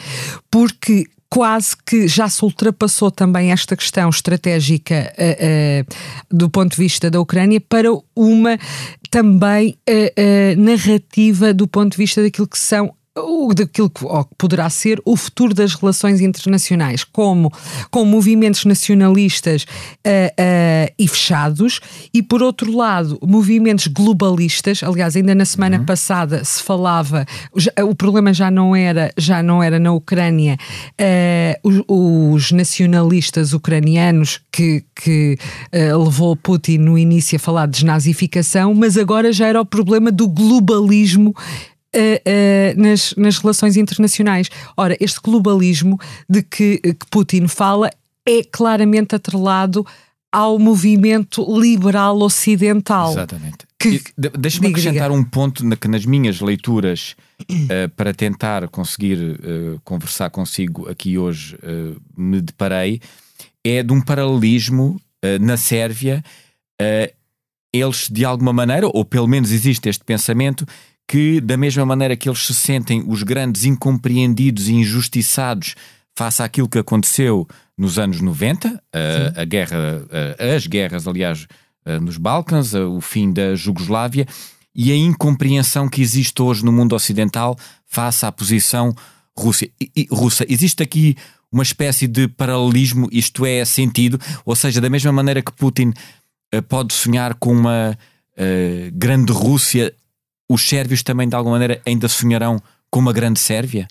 Porque 0.52 1.06
quase 1.34 1.76
que 1.84 2.08
já 2.08 2.30
se 2.30 2.46
ultrapassou 2.46 3.10
também 3.10 3.52
esta 3.52 3.76
questão 3.76 4.08
estratégica 4.08 5.12
uh, 5.18 5.82
uh, 5.82 6.38
do 6.38 6.48
ponto 6.48 6.76
de 6.76 6.78
vista 6.78 7.10
da 7.10 7.20
Ucrânia 7.20 7.60
para 7.60 7.90
uma 8.16 8.60
também 9.10 9.76
uh, 9.90 10.62
narrativa 10.62 11.52
do 11.52 11.68
ponto 11.68 11.94
de 11.94 11.98
vista 11.98 12.22
daquilo 12.22 12.48
que 12.48 12.60
são 12.60 12.94
o, 13.16 13.54
daquilo 13.54 13.90
que, 13.90 14.04
poderá 14.38 14.70
ser 14.70 15.00
o 15.06 15.16
futuro 15.16 15.54
das 15.54 15.76
relações 15.76 16.20
internacionais, 16.20 17.04
como 17.04 17.52
com 17.92 18.06
movimentos 18.06 18.66
nacionalistas 18.66 19.64
uh, 19.64 19.68
uh, 19.68 20.94
e 20.98 21.08
fechados, 21.08 21.80
e 22.14 22.24
por 22.24 22.42
outro 22.42 22.76
lado, 22.76 23.20
movimentos 23.22 23.88
globalistas. 23.88 24.82
Aliás, 24.82 25.16
ainda 25.16 25.36
na 25.36 25.46
semana 25.46 25.78
uhum. 25.78 25.86
passada 25.86 26.44
se 26.44 26.62
falava, 26.64 27.26
já, 27.56 27.72
o 27.84 27.94
problema 27.94 28.34
já 28.34 28.50
não 28.50 28.76
era, 28.76 29.12
já 29.16 29.44
não 29.44 29.62
era 29.62 29.80
na 29.80 29.92
Ucrânia, 29.92 30.58
uh, 31.00 31.70
os, 31.70 31.84
os, 31.88 32.52
nacionalistas 32.52 33.54
ucranianos 33.54 34.42
que, 34.52 34.84
que 34.96 35.38
levou 35.72 36.36
Putin 36.36 36.78
no 36.80 36.98
início 36.98 37.36
a 37.36 37.40
falar 37.40 37.66
de 37.66 37.74
desnazificação, 37.74 38.74
mas 38.74 38.98
agora 38.98 39.32
já 39.32 39.48
era 39.48 39.62
o 39.62 39.66
problema 39.66 40.12
do 40.12 40.28
globalismo 40.28 41.36
uh, 41.96 42.78
uh, 42.78 42.82
nas, 42.82 43.14
nas 43.16 43.38
relações 43.38 43.78
internacionais. 43.78 44.50
Ora, 44.76 44.98
este 45.00 45.20
globalismo 45.22 46.00
de 46.30 46.42
que, 46.44 46.78
que 46.80 47.06
Putin 47.10 47.48
fala 47.48 47.90
é 48.26 48.44
claramente 48.44 49.16
atrelado 49.16 49.86
ao 50.32 50.58
movimento 50.58 51.46
liberal 51.60 52.20
ocidental. 52.22 53.12
Exatamente. 53.12 53.68
Deixa-me 54.18 54.68
acrescentar 54.70 55.10
diga. 55.10 55.14
um 55.14 55.24
ponto 55.24 55.64
na, 55.64 55.76
que 55.76 55.88
nas 55.88 56.06
minhas 56.06 56.40
leituras 56.40 57.16
uh, 57.42 57.90
para 57.96 58.14
tentar 58.14 58.68
conseguir 58.70 59.18
uh, 59.18 59.80
conversar 59.84 60.30
consigo 60.32 60.90
aqui 60.90 61.18
hoje 61.18 61.56
uh, 61.56 62.02
me 62.18 62.42
deparei 62.42 63.00
é 63.64 63.84
de 63.84 63.94
um 63.94 64.02
paralelismo 64.02 65.00
na 65.40 65.56
Sérvia 65.56 66.22
eles 67.74 68.10
de 68.10 68.26
alguma 68.26 68.52
maneira, 68.52 68.88
ou 68.88 69.06
pelo 69.06 69.26
menos 69.26 69.52
existe 69.52 69.88
este 69.88 70.04
pensamento 70.04 70.66
que, 71.08 71.42
da 71.42 71.58
mesma 71.58 71.86
maneira 71.86 72.16
que 72.16 72.30
eles 72.30 72.46
se 72.46 72.54
sentem 72.54 73.04
os 73.08 73.24
grandes 73.24 73.66
incompreendidos 73.66 74.68
e 74.68 74.74
injustiçados 74.74 75.76
face 76.16 76.42
àquilo 76.42 76.70
que 76.70 76.78
aconteceu 76.78 77.48
nos 77.78 77.98
anos 77.98 78.22
90, 78.22 78.82
a, 78.94 79.42
a 79.42 79.46
guerra, 79.46 79.78
a, 80.40 80.56
as 80.56 80.68
guerras, 80.68 81.08
aliás, 81.08 81.48
nos 82.02 82.18
Balcãs, 82.18 82.74
o 82.74 83.02
fim 83.02 83.32
da 83.34 83.56
Jugoslávia 83.56 84.26
e 84.76 84.92
a 84.92 84.96
incompreensão 84.96 85.90
que 85.90 86.02
existe 86.02 86.42
hoje 86.42 86.64
no 86.64 86.72
mundo 86.72 86.96
ocidental 86.96 87.58
face 87.86 88.26
à 88.26 88.32
posição 88.32 88.96
Rússia, 89.38 89.70
e, 89.82 90.08
russa. 90.12 90.46
Existe 90.48 90.84
aqui 90.84 91.16
uma 91.52 91.64
espécie 91.64 92.08
de 92.08 92.28
paralelismo, 92.28 93.10
isto 93.12 93.46
é, 93.46 93.66
sentido, 93.66 94.20
ou 94.46 94.56
seja, 94.56 94.80
da 94.80 94.90
mesma 94.90 95.12
maneira 95.12 95.42
que 95.42 95.52
Putin 95.52 95.92
pode 96.68 96.94
sonhar 96.94 97.34
com 97.36 97.52
uma 97.52 97.98
grande 98.94 99.32
Rússia. 99.32 99.94
Os 100.50 100.68
sérvios 100.68 101.04
também, 101.04 101.28
de 101.28 101.36
alguma 101.36 101.56
maneira, 101.56 101.82
ainda 101.86 102.08
sonharão 102.08 102.62
com 102.90 103.00
uma 103.00 103.14
grande 103.14 103.40
Sérvia? 103.40 103.88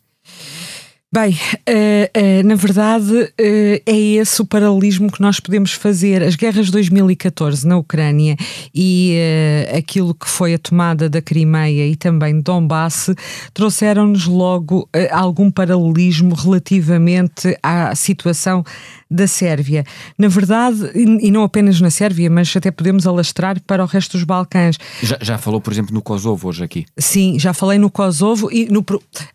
Bem, 1.15 1.33
uh, 1.69 2.41
uh, 2.43 2.49
na 2.49 2.55
verdade 2.55 3.13
uh, 3.13 3.83
é 3.85 3.99
esse 4.17 4.41
o 4.41 4.47
paralelismo 4.47 5.13
que 5.13 5.21
nós 5.21 5.39
podemos 5.39 5.73
fazer. 5.73 6.23
As 6.23 6.37
guerras 6.37 6.67
de 6.67 6.73
2014 6.73 7.67
na 7.67 7.77
Ucrânia 7.77 8.35
e 8.75 9.19
aquilo 9.77 10.15
que 10.15 10.27
foi 10.27 10.55
a 10.55 10.59
tomada 10.59 11.11
da 11.11 11.21
Crimeia 11.21 11.87
e 11.87 11.97
também 11.97 12.37
de 12.37 12.43
Donbass 12.43 13.11
trouxeram-nos 13.53 14.27
logo 14.27 14.89
algum 15.11 15.51
paralelismo 15.51 16.35
relativamente 16.35 17.59
à 17.63 17.95
situação 17.95 18.65
da 19.13 19.27
Sérvia. 19.27 19.85
Na 20.19 20.29
verdade, 20.29 20.91
e 20.95 21.31
não 21.31 21.43
apenas 21.43 21.81
na 21.81 21.91
Sérvia, 21.91 22.31
mas 22.31 22.55
até 22.57 22.71
podemos 22.71 23.07
alastrar 23.07 23.61
para 23.67 23.83
o 23.83 23.87
resto 23.87 24.13
dos 24.13 24.25
Balcãs. 24.25 24.79
Já, 25.03 25.19
já 25.21 25.39
falou, 25.39 25.61
por 25.61 25.73
exemplo, 25.73 25.95
no 25.95 26.03
Kosovo 26.03 26.49
hoje 26.49 26.65
aqui? 26.65 26.87
Sim, 26.97 27.39
já 27.39 27.53
falei 27.53 27.79
no 27.79 27.91
Kosovo 27.91 28.51
e 28.51 28.67
no, 28.67 28.85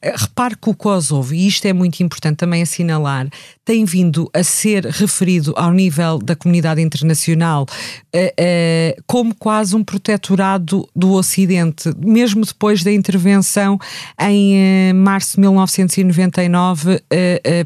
repare 0.02 0.56
que 0.56 0.70
o 0.70 0.74
Kosovo, 0.74 1.34
e 1.34 1.48
isto 1.48 1.66
é 1.66 1.74
muito 1.74 2.02
importante 2.02 2.38
também 2.38 2.62
assinalar, 2.62 3.28
tem 3.68 3.84
vindo 3.84 4.30
a 4.34 4.44
ser 4.44 4.86
referido 4.86 5.54
ao 5.58 5.74
nível 5.74 6.20
da 6.20 6.38
comunidade 6.38 6.82
internacional 6.82 7.64
uh, 7.64 8.18
uh, 8.18 9.04
como 9.06 9.36
quase 9.36 9.76
um 9.76 9.84
protetorado 9.84 10.88
do 10.96 11.12
Ocidente, 11.12 11.92
mesmo 11.98 12.46
depois 12.46 12.82
da 12.82 12.94
intervenção 12.94 13.78
em 14.22 14.92
uh, 14.92 14.96
março 14.96 15.36
de 15.36 15.42
1999 15.42 17.02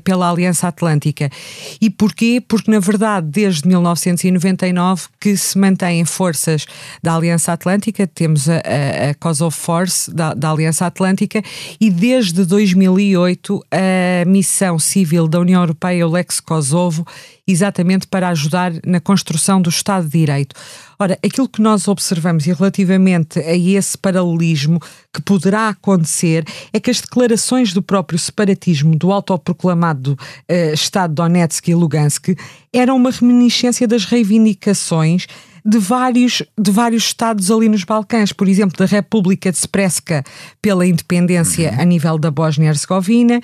pela 0.03 0.29
Aliança 0.29 0.67
Atlântica. 0.67 1.29
E 1.79 1.89
porquê? 2.01 2.41
Porque, 2.47 2.71
na 2.71 2.79
verdade, 2.79 3.27
desde 3.29 3.67
1999 3.67 5.03
que 5.19 5.37
se 5.37 5.55
mantêm 5.55 6.03
forças 6.03 6.65
da 7.03 7.15
Aliança 7.15 7.53
Atlântica, 7.53 8.07
temos 8.07 8.49
a, 8.49 8.55
a, 8.55 9.09
a 9.11 9.13
Kosovo 9.13 9.55
Force 9.55 10.11
da, 10.11 10.33
da 10.33 10.49
Aliança 10.49 10.87
Atlântica, 10.87 11.43
e 11.79 11.91
desde 11.91 12.43
2008 12.43 13.63
a 13.69 14.25
missão 14.27 14.79
civil 14.79 15.27
da 15.27 15.39
União 15.39 15.61
Europeia 15.61 16.07
o 16.07 16.09
Lex 16.09 16.39
Kosovo, 16.39 17.05
exatamente 17.47 18.07
para 18.07 18.29
ajudar 18.29 18.73
na 18.83 18.99
construção 18.99 19.61
do 19.61 19.69
Estado 19.69 20.05
de 20.05 20.17
Direito. 20.17 20.55
Ora, 20.97 21.19
aquilo 21.23 21.49
que 21.49 21.61
nós 21.61 21.87
observamos 21.87 22.47
e 22.47 22.53
relativamente 22.53 23.39
a 23.39 23.55
esse 23.55 23.97
paralelismo 23.97 24.79
que 25.13 25.21
poderá 25.21 25.69
acontecer 25.69 26.45
é 26.71 26.79
que 26.79 26.89
as 26.89 27.01
declarações 27.01 27.73
do 27.73 27.81
próprio 27.81 28.17
separatismo 28.17 28.95
do 28.95 29.11
autoproclamado 29.11 30.13
uh, 30.13 30.73
Estado 30.73 31.13
Donetsk 31.13 31.67
e 31.69 31.75
Lugansk 31.75 32.29
eram 32.73 32.95
uma 32.95 33.11
reminiscência 33.11 33.87
das 33.87 34.05
reivindicações 34.05 35.27
de 35.63 35.77
vários, 35.77 36.41
de 36.59 36.71
vários 36.71 37.03
estados 37.03 37.51
ali 37.51 37.69
nos 37.69 37.83
Balcãs, 37.83 38.33
por 38.33 38.47
exemplo, 38.47 38.77
da 38.77 38.85
República 38.85 39.51
de 39.51 39.57
Spreska 39.57 40.23
pela 40.61 40.85
independência 40.85 41.75
a 41.79 41.85
nível 41.85 42.17
da 42.17 42.31
Bósnia-Herzegovina, 42.31 43.39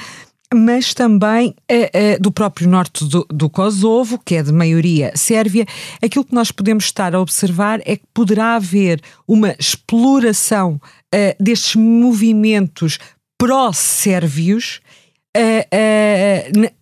mas 0.54 0.94
também 0.94 1.50
uh, 1.50 1.74
uh, 1.74 2.22
do 2.22 2.32
próprio 2.32 2.70
norte 2.70 3.06
do, 3.06 3.26
do, 3.30 3.50
Kosovo, 3.50 4.20
que 4.24 4.36
é 4.36 4.44
de 4.44 4.52
maioria 4.52 5.12
sérvia. 5.16 5.66
Aquilo 6.02 6.24
que 6.24 6.34
nós 6.34 6.52
podemos 6.52 6.86
estar 6.86 7.14
a 7.14 7.20
observar 7.20 7.82
é 7.86 7.98
que 7.98 8.06
poderá 8.14 8.56
haver 8.56 9.02
uma 9.28 9.56
exploração 9.60 10.80
uh, 11.14 11.44
destes 11.44 11.76
movimentos 11.76 12.98
pró-sérvios 13.38 14.80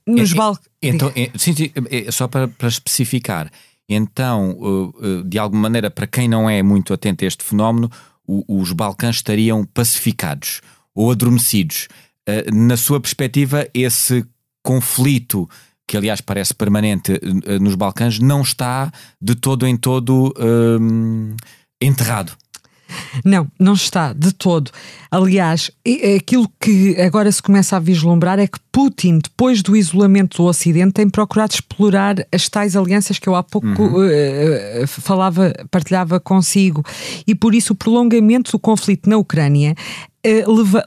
nos 0.08 0.32
Balcãs. 0.32 0.70
Então, 0.82 1.12
sim, 1.36 1.54
sim, 1.54 1.72
só 2.10 2.26
para, 2.26 2.48
para 2.48 2.70
especificar, 2.70 3.52
então, 3.90 4.94
de 5.26 5.38
alguma 5.38 5.64
maneira, 5.64 5.92
para 5.92 6.08
quem 6.08 6.30
não 6.30 6.50
é 6.50 6.64
muito 6.64 6.94
atento 6.94 7.26
a 7.26 7.28
este 7.28 7.44
fenómeno, 7.44 7.92
os 8.26 8.72
Balcãs 8.72 9.18
estariam 9.18 9.66
pacificados 9.66 10.62
ou 10.96 11.12
adormecidos. 11.12 11.90
Eh, 12.28 12.52
na 12.52 12.76
sua 12.76 13.00
perspectiva, 13.00 13.68
esse 13.74 14.26
conflito, 14.64 15.48
que 15.88 15.96
aliás 15.96 16.22
parece 16.22 16.54
permanente 16.56 17.14
uh, 17.14 17.60
nos 17.62 17.76
Balcãs, 17.76 18.18
não 18.20 18.42
está 18.42 18.92
de 19.22 19.36
todo 19.36 19.68
em 19.68 19.78
todo 19.78 20.34
uh, 20.38 21.36
enterrado. 21.80 22.36
Não, 23.24 23.48
não 23.60 23.74
está 23.74 24.14
de 24.14 24.32
todo. 24.32 24.72
Aliás, 25.10 25.72
aquilo 26.18 26.50
que 26.60 27.00
agora 27.00 27.32
se 27.32 27.42
começa 27.42 27.78
a 27.78 27.80
vislumbrar 27.80 28.40
é 28.40 28.48
que 28.48 28.60
Putin, 28.72 29.20
depois 29.20 29.62
do 29.62 29.76
isolamento 29.76 30.38
do 30.38 30.44
Ocidente, 30.44 30.94
tem 30.94 31.10
procurado 31.10 31.54
explorar 31.54 32.16
as 32.32 32.50
tais 32.50 32.76
alianças 32.76 33.18
que 33.18 33.28
eu 33.28 33.36
há 33.36 33.44
pouco 33.44 33.68
uhum. 33.68 34.06
uh, 34.84 34.88
falava, 34.88 35.54
partilhava 35.72 36.20
consigo. 36.20 36.84
E 37.26 37.34
por 37.34 37.56
isso 37.56 37.74
o 37.74 37.76
prolongamento 37.76 38.52
do 38.52 38.60
conflito 38.60 39.10
na 39.10 39.18
Ucrânia 39.18 39.76
eh, 39.76 40.15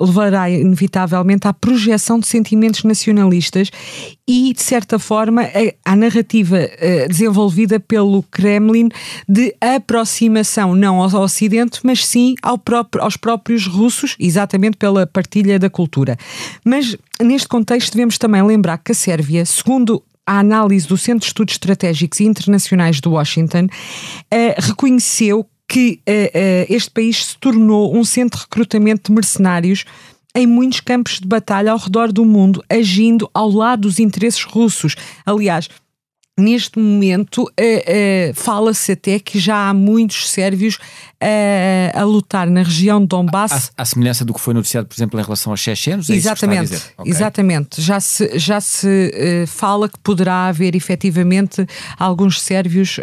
levará 0.00 0.50
inevitavelmente 0.50 1.46
à 1.46 1.52
projeção 1.52 2.18
de 2.18 2.26
sentimentos 2.26 2.84
nacionalistas 2.84 3.70
e, 4.26 4.52
de 4.52 4.62
certa 4.62 4.98
forma, 4.98 5.42
à 5.84 5.96
narrativa 5.96 6.58
eh, 6.58 7.06
desenvolvida 7.08 7.80
pelo 7.80 8.22
Kremlin 8.24 8.88
de 9.28 9.54
aproximação 9.60 10.74
não 10.74 11.00
ao 11.02 11.22
Ocidente, 11.22 11.80
mas 11.82 12.04
sim 12.04 12.34
ao 12.42 12.58
próprio, 12.58 13.02
aos 13.02 13.16
próprios 13.16 13.66
russos, 13.66 14.16
exatamente 14.18 14.76
pela 14.76 15.06
partilha 15.06 15.58
da 15.58 15.70
cultura. 15.70 16.16
Mas, 16.64 16.96
neste 17.20 17.48
contexto, 17.48 17.92
devemos 17.92 18.18
também 18.18 18.42
lembrar 18.42 18.78
que 18.78 18.92
a 18.92 18.94
Sérvia, 18.94 19.44
segundo 19.46 20.02
a 20.26 20.40
análise 20.40 20.86
do 20.86 20.98
Centro 20.98 21.20
de 21.20 21.26
Estudos 21.26 21.54
Estratégicos 21.54 22.20
e 22.20 22.24
Internacionais 22.24 23.00
de 23.00 23.08
Washington, 23.08 23.66
eh, 24.30 24.54
reconheceu 24.58 25.46
que 25.68 26.00
uh, 26.08 26.10
uh, 26.10 26.74
este 26.74 26.90
país 26.90 27.26
se 27.26 27.38
tornou 27.38 27.94
um 27.94 28.02
centro 28.02 28.38
de 28.38 28.44
recrutamento 28.44 29.10
de 29.10 29.14
mercenários 29.14 29.84
em 30.34 30.46
muitos 30.46 30.80
campos 30.80 31.20
de 31.20 31.26
batalha 31.26 31.72
ao 31.72 31.78
redor 31.78 32.12
do 32.12 32.24
mundo, 32.24 32.64
agindo 32.68 33.28
ao 33.34 33.50
lado 33.50 33.82
dos 33.82 33.98
interesses 33.98 34.42
russos. 34.44 34.94
Aliás, 35.26 35.68
neste 36.38 36.78
momento 36.78 37.42
uh, 37.42 37.44
uh, 37.46 38.34
fala-se 38.34 38.92
até 38.92 39.18
que 39.18 39.38
já 39.38 39.68
há 39.68 39.74
muitos 39.74 40.30
sérvios 40.30 40.76
uh, 40.76 41.98
a 41.98 42.04
lutar 42.04 42.48
na 42.48 42.62
região 42.62 43.00
de 43.00 43.08
Donbass. 43.08 43.72
À, 43.76 43.84
semelhança 43.84 44.24
do 44.24 44.32
que 44.32 44.40
foi 44.40 44.54
noticiado, 44.54 44.86
por 44.86 44.94
exemplo, 44.94 45.18
em 45.18 45.22
relação 45.22 45.52
aos 45.52 45.60
chechenos? 45.60 46.08
É 46.08 46.14
exatamente, 46.14 46.74
okay. 46.96 47.12
exatamente. 47.12 47.82
Já 47.82 48.00
se, 48.00 48.38
já 48.38 48.60
se 48.60 49.12
fala 49.46 49.88
que 49.88 49.98
poderá 49.98 50.46
haver 50.46 50.76
efetivamente 50.76 51.66
alguns 51.98 52.40
sérvios 52.40 52.98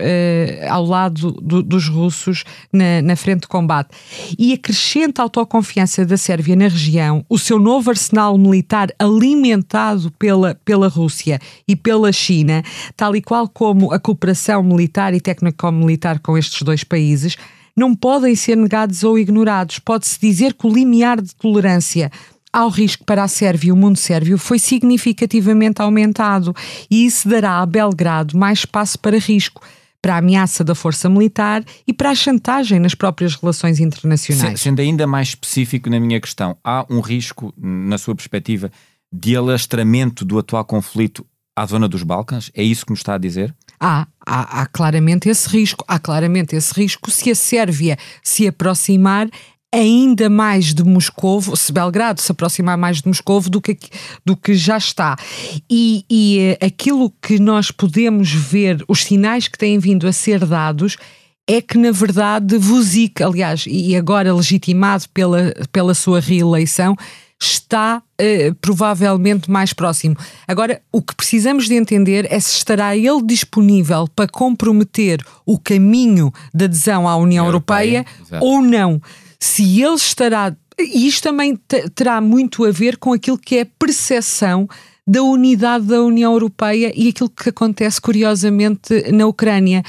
ao 0.70 0.86
lado 0.86 1.32
do, 1.42 1.62
dos 1.62 1.88
russos 1.88 2.44
na, 2.72 3.02
na 3.02 3.16
frente 3.16 3.42
de 3.42 3.48
combate. 3.48 3.90
E 4.38 4.54
a 4.54 4.58
crescente 4.58 5.20
autoconfiança 5.20 6.06
da 6.06 6.18
Sérvia 6.18 6.56
na 6.56 6.68
região, 6.68 7.26
o 7.28 7.38
seu 7.38 7.60
novo 7.60 7.90
arsenal 7.90 8.38
militar 8.38 8.90
alimentado 9.00 10.12
pela, 10.18 10.56
pela 10.64 10.88
Rússia 10.88 11.40
e 11.68 11.76
pela 11.76 12.12
China, 12.12 12.64
tal 12.96 13.16
e 13.16 13.22
qual 13.26 13.50
como 13.50 13.92
a 13.92 14.00
cooperação 14.00 14.64
militar 14.64 15.14
e 15.14 15.20
técnico-militar 15.20 16.20
com 16.20 16.38
estes 16.38 16.62
dois 16.62 16.84
países, 16.84 17.36
não 17.76 17.96
podem 17.96 18.36
ser 18.36 18.56
negados 18.56 19.04
ou 19.04 19.20
ignorados. 19.20 19.80
Pode-se 19.80 20.20
dizer 20.20 20.54
que 20.54 20.66
o 20.66 20.74
limiar 20.74 21.22
de 21.22 21.36
tolerância 21.36 22.12
ao 22.54 22.70
risco 22.70 23.04
para 23.04 23.24
a 23.24 23.28
Sérvia 23.28 23.70
e 23.70 23.72
o 23.72 23.76
mundo 23.76 23.98
sérvio 23.98 24.38
foi 24.38 24.58
significativamente 24.58 25.82
aumentado 25.82 26.56
e 26.90 27.06
isso 27.06 27.28
dará 27.28 27.60
a 27.60 27.66
Belgrado 27.66 28.38
mais 28.38 28.60
espaço 28.60 28.98
para 28.98 29.18
risco 29.18 29.62
para 30.02 30.16
a 30.16 30.18
ameaça 30.20 30.64
da 30.64 30.76
força 30.76 31.10
militar 31.10 31.66
e 31.88 31.92
para 31.92 32.12
a 32.12 32.16
chantagem 32.16 32.80
nas 32.80 32.94
próprias 32.94 33.34
relações 33.34 33.80
internacionais. 33.80 34.62
Sendo 34.62 34.80
ainda 34.80 35.08
mais 35.08 35.30
específico 35.30 35.90
na 35.90 36.00
minha 36.00 36.22
questão, 36.22 36.56
há 36.64 36.86
um 36.88 37.00
risco, 37.00 37.52
na 37.58 37.98
sua 37.98 38.14
perspectiva, 38.14 38.72
de 39.12 39.36
alastramento 39.36 40.24
do 40.24 40.38
atual 40.38 40.64
conflito 40.64 41.26
à 41.56 41.66
zona 41.66 41.88
dos 41.88 42.04
Balcãs? 42.04 42.52
É 42.54 42.64
isso 42.64 42.86
que 42.86 42.92
nos 42.92 43.00
está 43.00 43.16
a 43.16 43.18
dizer? 43.18 43.56
Há, 43.80 44.08
há, 44.26 44.62
há 44.62 44.66
claramente 44.68 45.30
esse 45.30 45.48
risco. 45.48 45.86
Há 45.88 46.00
claramente 46.00 46.56
esse 46.56 46.74
risco 46.74 47.10
se 47.10 47.32
a 47.32 47.36
Sérvia 47.36 47.98
se 48.24 48.48
aproximar 48.48 49.30
ainda 49.74 50.30
mais 50.30 50.74
de 50.74 50.84
Moscovo, 50.84 51.56
se 51.58 51.72
Belgrado 51.72 52.22
se 52.22 52.32
aproximar 52.32 52.78
mais 52.78 53.02
de 53.02 53.08
Moscovo 53.08 53.50
do 53.50 53.62
que, 53.62 53.78
do 54.26 54.36
que 54.36 54.54
já 54.54 54.78
está. 54.78 55.18
E, 55.70 56.06
e 56.10 56.58
eh, 56.62 56.66
aquilo 56.66 57.12
que 57.22 57.40
nós 57.40 57.72
podemos 57.72 58.32
ver, 58.32 58.84
os 58.88 59.04
sinais 59.04 59.50
que 59.50 59.58
têm 59.58 59.78
vindo 59.78 60.08
a 60.08 60.14
ser 60.14 60.46
dados, 60.46 60.96
é 61.48 61.62
que, 61.62 61.78
na 61.78 61.92
verdade, 61.92 62.58
Vucic, 62.58 63.22
aliás, 63.22 63.66
e 63.68 63.96
agora 63.96 64.34
legitimado 64.34 65.06
pela, 65.14 65.54
pela 65.72 65.94
sua 65.94 66.20
reeleição, 66.20 66.96
está 67.42 68.02
uh, 68.22 68.56
provavelmente 68.56 69.50
mais 69.50 69.74
próximo. 69.74 70.16
Agora, 70.48 70.82
o 70.92 71.02
que 71.02 71.16
precisamos 71.16 71.68
de 71.68 71.76
entender 71.76 72.28
é 72.30 72.40
se 72.40 72.58
estará 72.58 72.96
ele 72.96 73.22
disponível 73.24 74.08
para 74.16 74.28
comprometer 74.28 75.24
o 75.46 75.60
caminho 75.60 76.32
de 76.54 76.66
adesão 76.66 77.08
à 77.08 77.16
União 77.16 77.46
Europeia, 77.46 78.06
Europeia 78.08 78.42
ou 78.42 78.62
não. 78.62 79.02
Se 79.40 79.82
ele 79.82 79.96
estará. 79.96 80.56
E 80.78 81.08
isto 81.08 81.24
também 81.24 81.58
terá 81.94 82.20
muito 82.20 82.66
a 82.66 82.72
ver 82.72 82.98
com 82.98 83.14
aquilo 83.14 83.38
que 83.38 83.58
é 83.58 83.62
a 83.62 83.68
percepção 83.80 84.68
da 85.08 85.22
unidade 85.22 85.86
da 85.86 86.02
União 86.02 86.34
Europeia 86.34 86.92
e 86.96 87.10
aquilo 87.10 87.30
que 87.30 87.50
acontece 87.50 88.02
curiosamente 88.02 89.12
na 89.12 89.28
Ucrânia. 89.28 89.84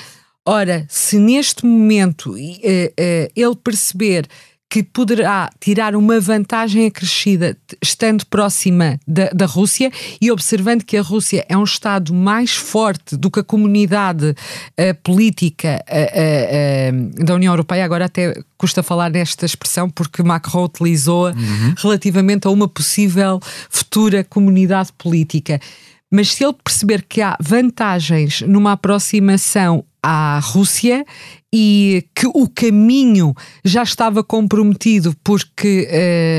Ora, 0.44 0.86
se 0.88 1.18
neste 1.18 1.66
momento 1.66 2.32
uh, 2.32 2.36
uh, 2.36 3.32
ele 3.34 3.56
perceber 3.64 4.28
que 4.68 4.83
poderá 4.83 5.48
tirar 5.61 5.94
uma 5.94 6.18
vantagem 6.20 6.87
acrescida 6.87 7.57
estando 7.81 8.26
próxima 8.26 8.98
da, 9.07 9.29
da, 9.29 9.46
Rússia 9.46 9.92
e 10.20 10.31
observando 10.31 10.83
que 10.83 10.96
a 10.96 11.02
Rússia 11.02 11.46
é 11.48 11.57
um 11.57 11.62
Estado 11.62 12.12
mais 12.12 12.57
forte 12.57 13.16
do 13.16 13.31
que 13.31 13.40
a 13.40 13.44
comunidade 13.44 14.31
uh, 14.31 14.94
política 15.05 15.83
uh, 15.88 17.20
uh, 17.20 17.24
da 17.24 17.35
União 17.35 17.52
Europeia. 17.52 17.85
Agora, 17.85 18.07
até 18.07 18.35
custa 18.59 18.83
falar 18.83 19.09
nesta 19.09 19.46
expressão 19.46 19.88
porque 19.88 20.22
Macron 20.22 20.64
utilizou-a 20.64 21.31
uhum. 21.31 21.74
relativamente 21.79 22.46
a 22.46 22.50
uma 22.50 22.66
possível 22.66 23.40
futura 23.70 24.24
comunidade 24.24 24.92
política. 24.98 25.61
Mas 26.10 26.32
se 26.32 26.44
ele 26.44 26.54
perceber 26.62 27.04
que 27.08 27.20
há 27.20 27.36
vantagens 27.40 28.42
numa 28.42 28.72
aproximação 28.72 29.84
à 30.02 30.38
Rússia 30.38 31.04
e 31.52 32.04
que 32.14 32.26
o 32.26 32.48
caminho 32.48 33.34
já 33.64 33.82
estava 33.82 34.22
comprometido 34.22 35.16
porque 35.24 35.88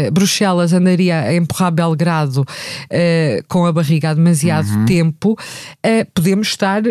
uh, 0.08 0.12
Bruxelas 0.12 0.72
andaria 0.72 1.20
a 1.20 1.36
empurrar 1.36 1.72
Belgrado 1.72 2.42
uh, 2.42 3.48
com 3.48 3.66
a 3.66 3.74
barriga 3.74 4.12
há 4.12 4.14
demasiado 4.14 4.70
uhum. 4.70 4.86
tempo, 4.86 5.32
uh, 5.32 6.12
podemos 6.14 6.48
estar 6.48 6.82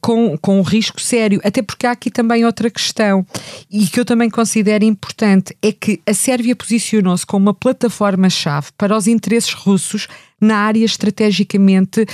com, 0.00 0.38
com 0.38 0.58
um 0.58 0.62
risco 0.62 1.00
sério. 1.00 1.40
Até 1.44 1.60
porque 1.62 1.86
há 1.86 1.92
aqui 1.92 2.10
também 2.10 2.44
outra 2.44 2.70
questão 2.70 3.26
e 3.70 3.86
que 3.86 4.00
eu 4.00 4.04
também 4.04 4.30
considero 4.30 4.84
importante: 4.84 5.54
é 5.62 5.70
que 5.70 6.00
a 6.06 6.14
Sérvia 6.14 6.56
posicionou-se 6.56 7.26
como 7.26 7.46
uma 7.46 7.54
plataforma-chave 7.54 8.68
para 8.76 8.96
os 8.96 9.06
interesses 9.06 9.52
russos 9.52 10.08
na 10.40 10.58
área 10.58 10.84
estrategicamente 10.84 12.06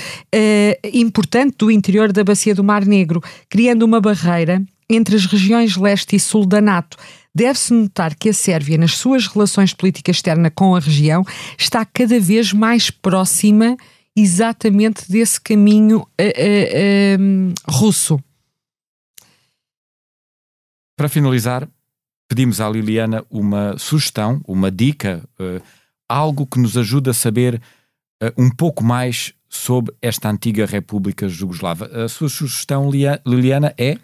importante 0.93 1.55
do 1.59 1.71
interior 1.71 2.11
da 2.11 2.23
Bacia 2.23 2.55
do 2.55 2.63
Mar 2.63 2.85
Negro, 2.85 3.21
criando 3.49 3.83
uma 3.83 4.01
barreira 4.01 4.63
entre 4.89 5.15
as 5.15 5.25
regiões 5.25 5.75
leste 5.75 6.15
e 6.15 6.19
sul 6.19 6.45
da 6.45 6.61
NATO. 6.61 6.97
Deve-se 7.33 7.73
notar 7.73 8.15
que 8.15 8.29
a 8.29 8.33
Sérvia, 8.33 8.77
nas 8.77 8.93
suas 8.93 9.27
relações 9.27 9.71
de 9.71 9.75
política 9.75 10.11
externa 10.11 10.49
com 10.49 10.75
a 10.75 10.79
região, 10.79 11.25
está 11.57 11.83
cada 11.85 12.19
vez 12.19 12.53
mais 12.53 12.89
próxima 12.89 13.75
exatamente 14.15 15.11
desse 15.11 15.41
caminho 15.41 15.97
uh, 15.99 16.01
uh, 16.01 17.21
uh, 17.21 17.53
russo. 17.69 18.17
Para 20.97 21.09
finalizar, 21.09 21.67
pedimos 22.29 22.61
à 22.61 22.69
Liliana 22.69 23.25
uma 23.29 23.77
sugestão, 23.77 24.41
uma 24.47 24.71
dica, 24.71 25.21
algo 26.07 26.47
que 26.47 26.57
nos 26.57 26.77
ajude 26.77 27.09
a 27.09 27.13
saber 27.13 27.61
um 28.37 28.49
pouco 28.49 28.83
mais 28.83 29.33
sobre 29.49 29.93
esta 30.01 30.29
antiga 30.29 30.65
República 30.65 31.27
Jugoslava. 31.27 31.85
A 32.05 32.07
sua 32.07 32.29
sugestão, 32.29 32.89
Liliana, 32.89 33.73
é? 33.77 33.97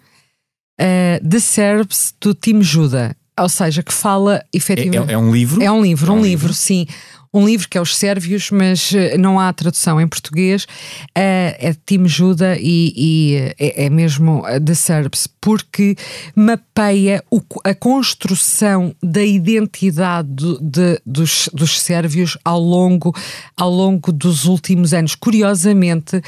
uh, 0.80 1.28
The 1.28 1.40
Serbs 1.40 2.14
do 2.20 2.34
Tim 2.34 2.62
Juda. 2.62 3.16
Ou 3.38 3.48
seja, 3.48 3.82
que 3.82 3.92
fala 3.92 4.44
efetivamente. 4.54 5.10
É, 5.10 5.12
é, 5.12 5.14
é 5.14 5.18
um 5.18 5.32
livro? 5.32 5.62
É 5.62 5.70
um 5.70 5.82
livro, 5.82 6.10
é 6.10 6.14
um, 6.14 6.18
um 6.18 6.22
livro, 6.22 6.46
livro, 6.46 6.54
sim 6.54 6.86
um 7.34 7.46
livro 7.46 7.66
que 7.68 7.78
é 7.78 7.80
Os 7.80 7.96
Sérvios, 7.96 8.50
mas 8.50 8.92
eh, 8.92 9.16
não 9.16 9.40
há 9.40 9.50
tradução 9.52 9.98
em 9.98 10.06
português. 10.06 10.64
Uh, 10.64 11.56
é 11.58 11.74
Tim 11.86 12.06
Juda 12.06 12.58
e, 12.58 12.92
e 12.94 13.36
é, 13.58 13.86
é, 13.86 13.90
mesmo 13.90 14.42
The 14.64 14.74
Serbs, 14.74 15.26
porque 15.40 15.96
mapeia 16.36 17.24
o, 17.30 17.40
a 17.64 17.74
construção 17.74 18.94
da 19.02 19.22
identidade 19.22 20.58
de, 20.60 21.00
dos, 21.06 21.48
dos 21.54 21.80
sérvios 21.80 22.36
ao 22.44 22.60
longo, 22.60 23.14
ao 23.56 23.70
longo 23.70 24.12
dos 24.12 24.44
últimos 24.44 24.92
anos. 24.92 25.14
Curiosamente, 25.14 26.22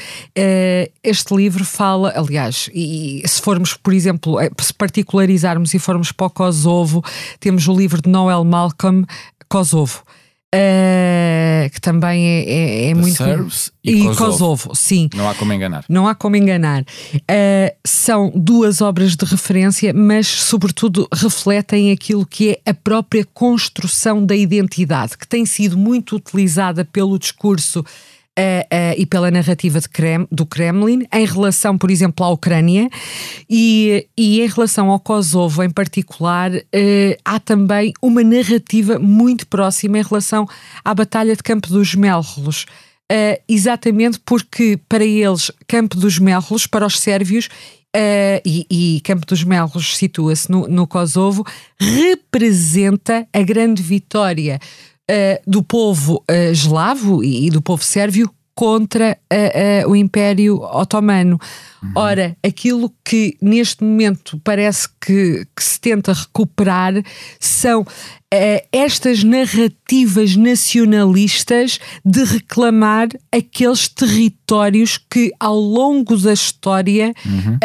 este 1.03 1.35
livro 1.35 1.63
fala, 1.63 2.13
aliás, 2.15 2.69
e 2.73 3.21
se 3.25 3.41
formos, 3.41 3.73
por 3.75 3.93
exemplo, 3.93 4.37
se 4.59 4.73
particularizarmos 4.73 5.73
e 5.73 5.79
formos 5.79 6.11
para 6.11 6.27
o 6.27 6.29
Kosovo, 6.29 7.03
temos 7.39 7.67
o 7.67 7.75
livro 7.75 8.01
de 8.01 8.09
Noel 8.09 8.43
Malcolm, 8.43 9.05
Kosovo. 9.47 10.03
Uh, 10.55 11.69
que 11.69 11.81
também 11.81 12.25
é, 12.25 12.43
é, 12.43 12.89
é 12.89 12.93
muito. 12.93 13.17
Serbs 13.17 13.71
e, 13.83 13.91
e 13.91 14.03
Kosovo. 14.03 14.31
Kosovo. 14.31 14.75
sim. 14.75 15.09
Não 15.13 15.29
há 15.29 15.35
como 15.35 15.53
enganar. 15.53 15.85
Não 15.89 16.07
há 16.07 16.15
como 16.15 16.35
enganar. 16.35 16.81
Uh, 16.81 17.75
são 17.85 18.31
duas 18.35 18.81
obras 18.81 19.15
de 19.15 19.25
referência, 19.25 19.93
mas, 19.93 20.27
sobretudo, 20.27 21.07
refletem 21.13 21.91
aquilo 21.91 22.25
que 22.25 22.51
é 22.65 22.71
a 22.71 22.73
própria 22.73 23.25
construção 23.33 24.25
da 24.25 24.35
identidade, 24.35 25.17
que 25.17 25.27
tem 25.27 25.45
sido 25.45 25.77
muito 25.77 26.15
utilizada 26.15 26.85
pelo 26.85 27.19
discurso 27.19 27.83
uh, 28.37 28.93
e 28.97 29.05
pela 29.05 29.31
narrativa 29.31 29.79
Krem, 29.91 30.27
do 30.31 30.45
Kremlin 30.45 31.05
em 31.13 31.25
relação, 31.25 31.77
por 31.77 31.89
exemplo, 31.89 32.25
à 32.25 32.29
Ucrânia 32.29 32.89
e, 33.49 34.07
e 34.17 34.41
em 34.41 34.47
relação 34.47 34.89
ao 34.89 34.99
Kosovo 34.99 35.63
em 35.63 35.69
particular, 35.69 36.51
uh, 36.51 36.61
há 37.23 37.39
também 37.39 37.93
uma 38.01 38.23
narrativa 38.23 38.99
muito 38.99 39.47
próxima 39.47 39.99
em 39.99 40.03
relação 40.03 40.47
à 40.83 40.93
Batalha 40.93 41.35
de 41.35 41.43
Campo 41.43 41.67
dos 41.69 41.95
Melros. 41.95 42.65
Uh, 43.11 43.39
exatamente 43.47 44.19
porque 44.25 44.79
para 44.89 45.05
eles 45.05 45.51
Campo 45.67 45.95
dos 45.95 46.17
Melros, 46.17 46.65
para 46.65 46.87
os 46.87 46.99
sérvios, 46.99 47.45
uh, 47.95 48.41
e, 48.43 48.65
e, 48.69 49.01
Campo 49.01 49.25
dos 49.25 49.43
Melros 49.43 49.95
situa-se 49.95 50.49
no, 50.51 50.67
no 50.67 50.87
Kosovo, 50.87 51.45
representa 51.79 53.27
a 53.31 53.41
grande 53.43 53.81
vitória 53.81 54.59
uh, 55.09 55.41
do 55.49 55.63
povo 55.63 56.23
uh, 56.29 56.51
eslavo 56.51 57.23
e, 57.23 57.47
e, 57.47 57.49
do 57.49 57.61
povo 57.61 57.83
sérvio 57.83 58.29
contra 58.53 59.17
uh, 59.33 59.89
o 59.89 59.95
Império 59.95 60.61
Otomano. 60.61 61.37
Uhum. 61.83 61.91
Ora, 61.93 62.37
aquilo 62.41 62.89
que 63.03 63.35
neste 63.41 63.83
momento 63.83 64.39
parece 64.43 64.87
que, 65.01 65.45
que 65.53 65.63
se 65.63 65.79
tenta 65.79 66.13
recuperar 66.13 66.93
são 67.39 67.85
estas 68.69 69.23
narrativas 69.23 70.35
nacionalistas 70.35 71.79
de 72.03 72.23
reclamar 72.25 73.07
aqueles 73.31 73.87
territórios 73.87 74.97
que 74.97 75.31
ao 75.39 75.57
longo 75.57 76.17
da 76.17 76.33
história 76.33 77.13
uhum 77.25 77.57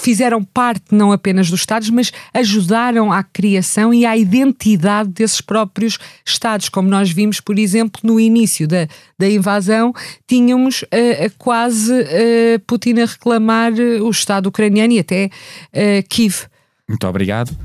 fizeram 0.00 0.42
parte 0.42 0.86
não 0.90 1.12
apenas 1.12 1.50
dos 1.50 1.60
Estados, 1.60 1.90
mas 1.90 2.12
ajudaram 2.34 3.12
à 3.12 3.22
criação 3.22 3.92
e 3.92 4.04
à 4.04 4.16
identidade 4.16 5.10
desses 5.10 5.40
próprios 5.40 5.98
Estados. 6.26 6.68
Como 6.68 6.88
nós 6.88 7.10
vimos, 7.10 7.40
por 7.40 7.58
exemplo, 7.58 8.00
no 8.04 8.18
início 8.18 8.66
da, 8.66 8.88
da 9.18 9.28
invasão, 9.28 9.92
tínhamos 10.26 10.82
uh, 10.82 11.32
quase 11.38 11.92
uh, 11.92 12.60
Putin 12.66 13.00
a 13.00 13.06
reclamar 13.06 13.72
o 13.72 14.10
Estado 14.10 14.48
ucraniano 14.48 14.92
e 14.92 14.98
até 14.98 15.26
uh, 15.26 16.08
Kiev. 16.08 16.46
Muito 16.88 17.06
obrigado. 17.06 17.56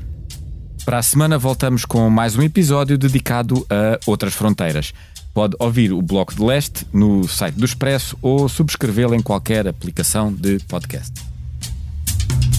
Para 0.84 0.98
a 0.98 1.02
semana 1.02 1.36
voltamos 1.36 1.84
com 1.84 2.08
mais 2.08 2.34
um 2.34 2.42
episódio 2.42 2.96
dedicado 2.96 3.66
a 3.68 3.98
outras 4.06 4.32
fronteiras. 4.32 4.94
Pode 5.34 5.54
ouvir 5.58 5.92
o 5.92 6.00
Bloco 6.00 6.34
de 6.34 6.42
Leste 6.42 6.86
no 6.92 7.28
site 7.28 7.56
do 7.56 7.64
Expresso 7.64 8.16
ou 8.22 8.48
subscrevê-lo 8.48 9.14
em 9.14 9.20
qualquer 9.20 9.68
aplicação 9.68 10.32
de 10.32 10.58
podcast. 10.66 11.27
thank 12.28 12.44
you 12.44 12.57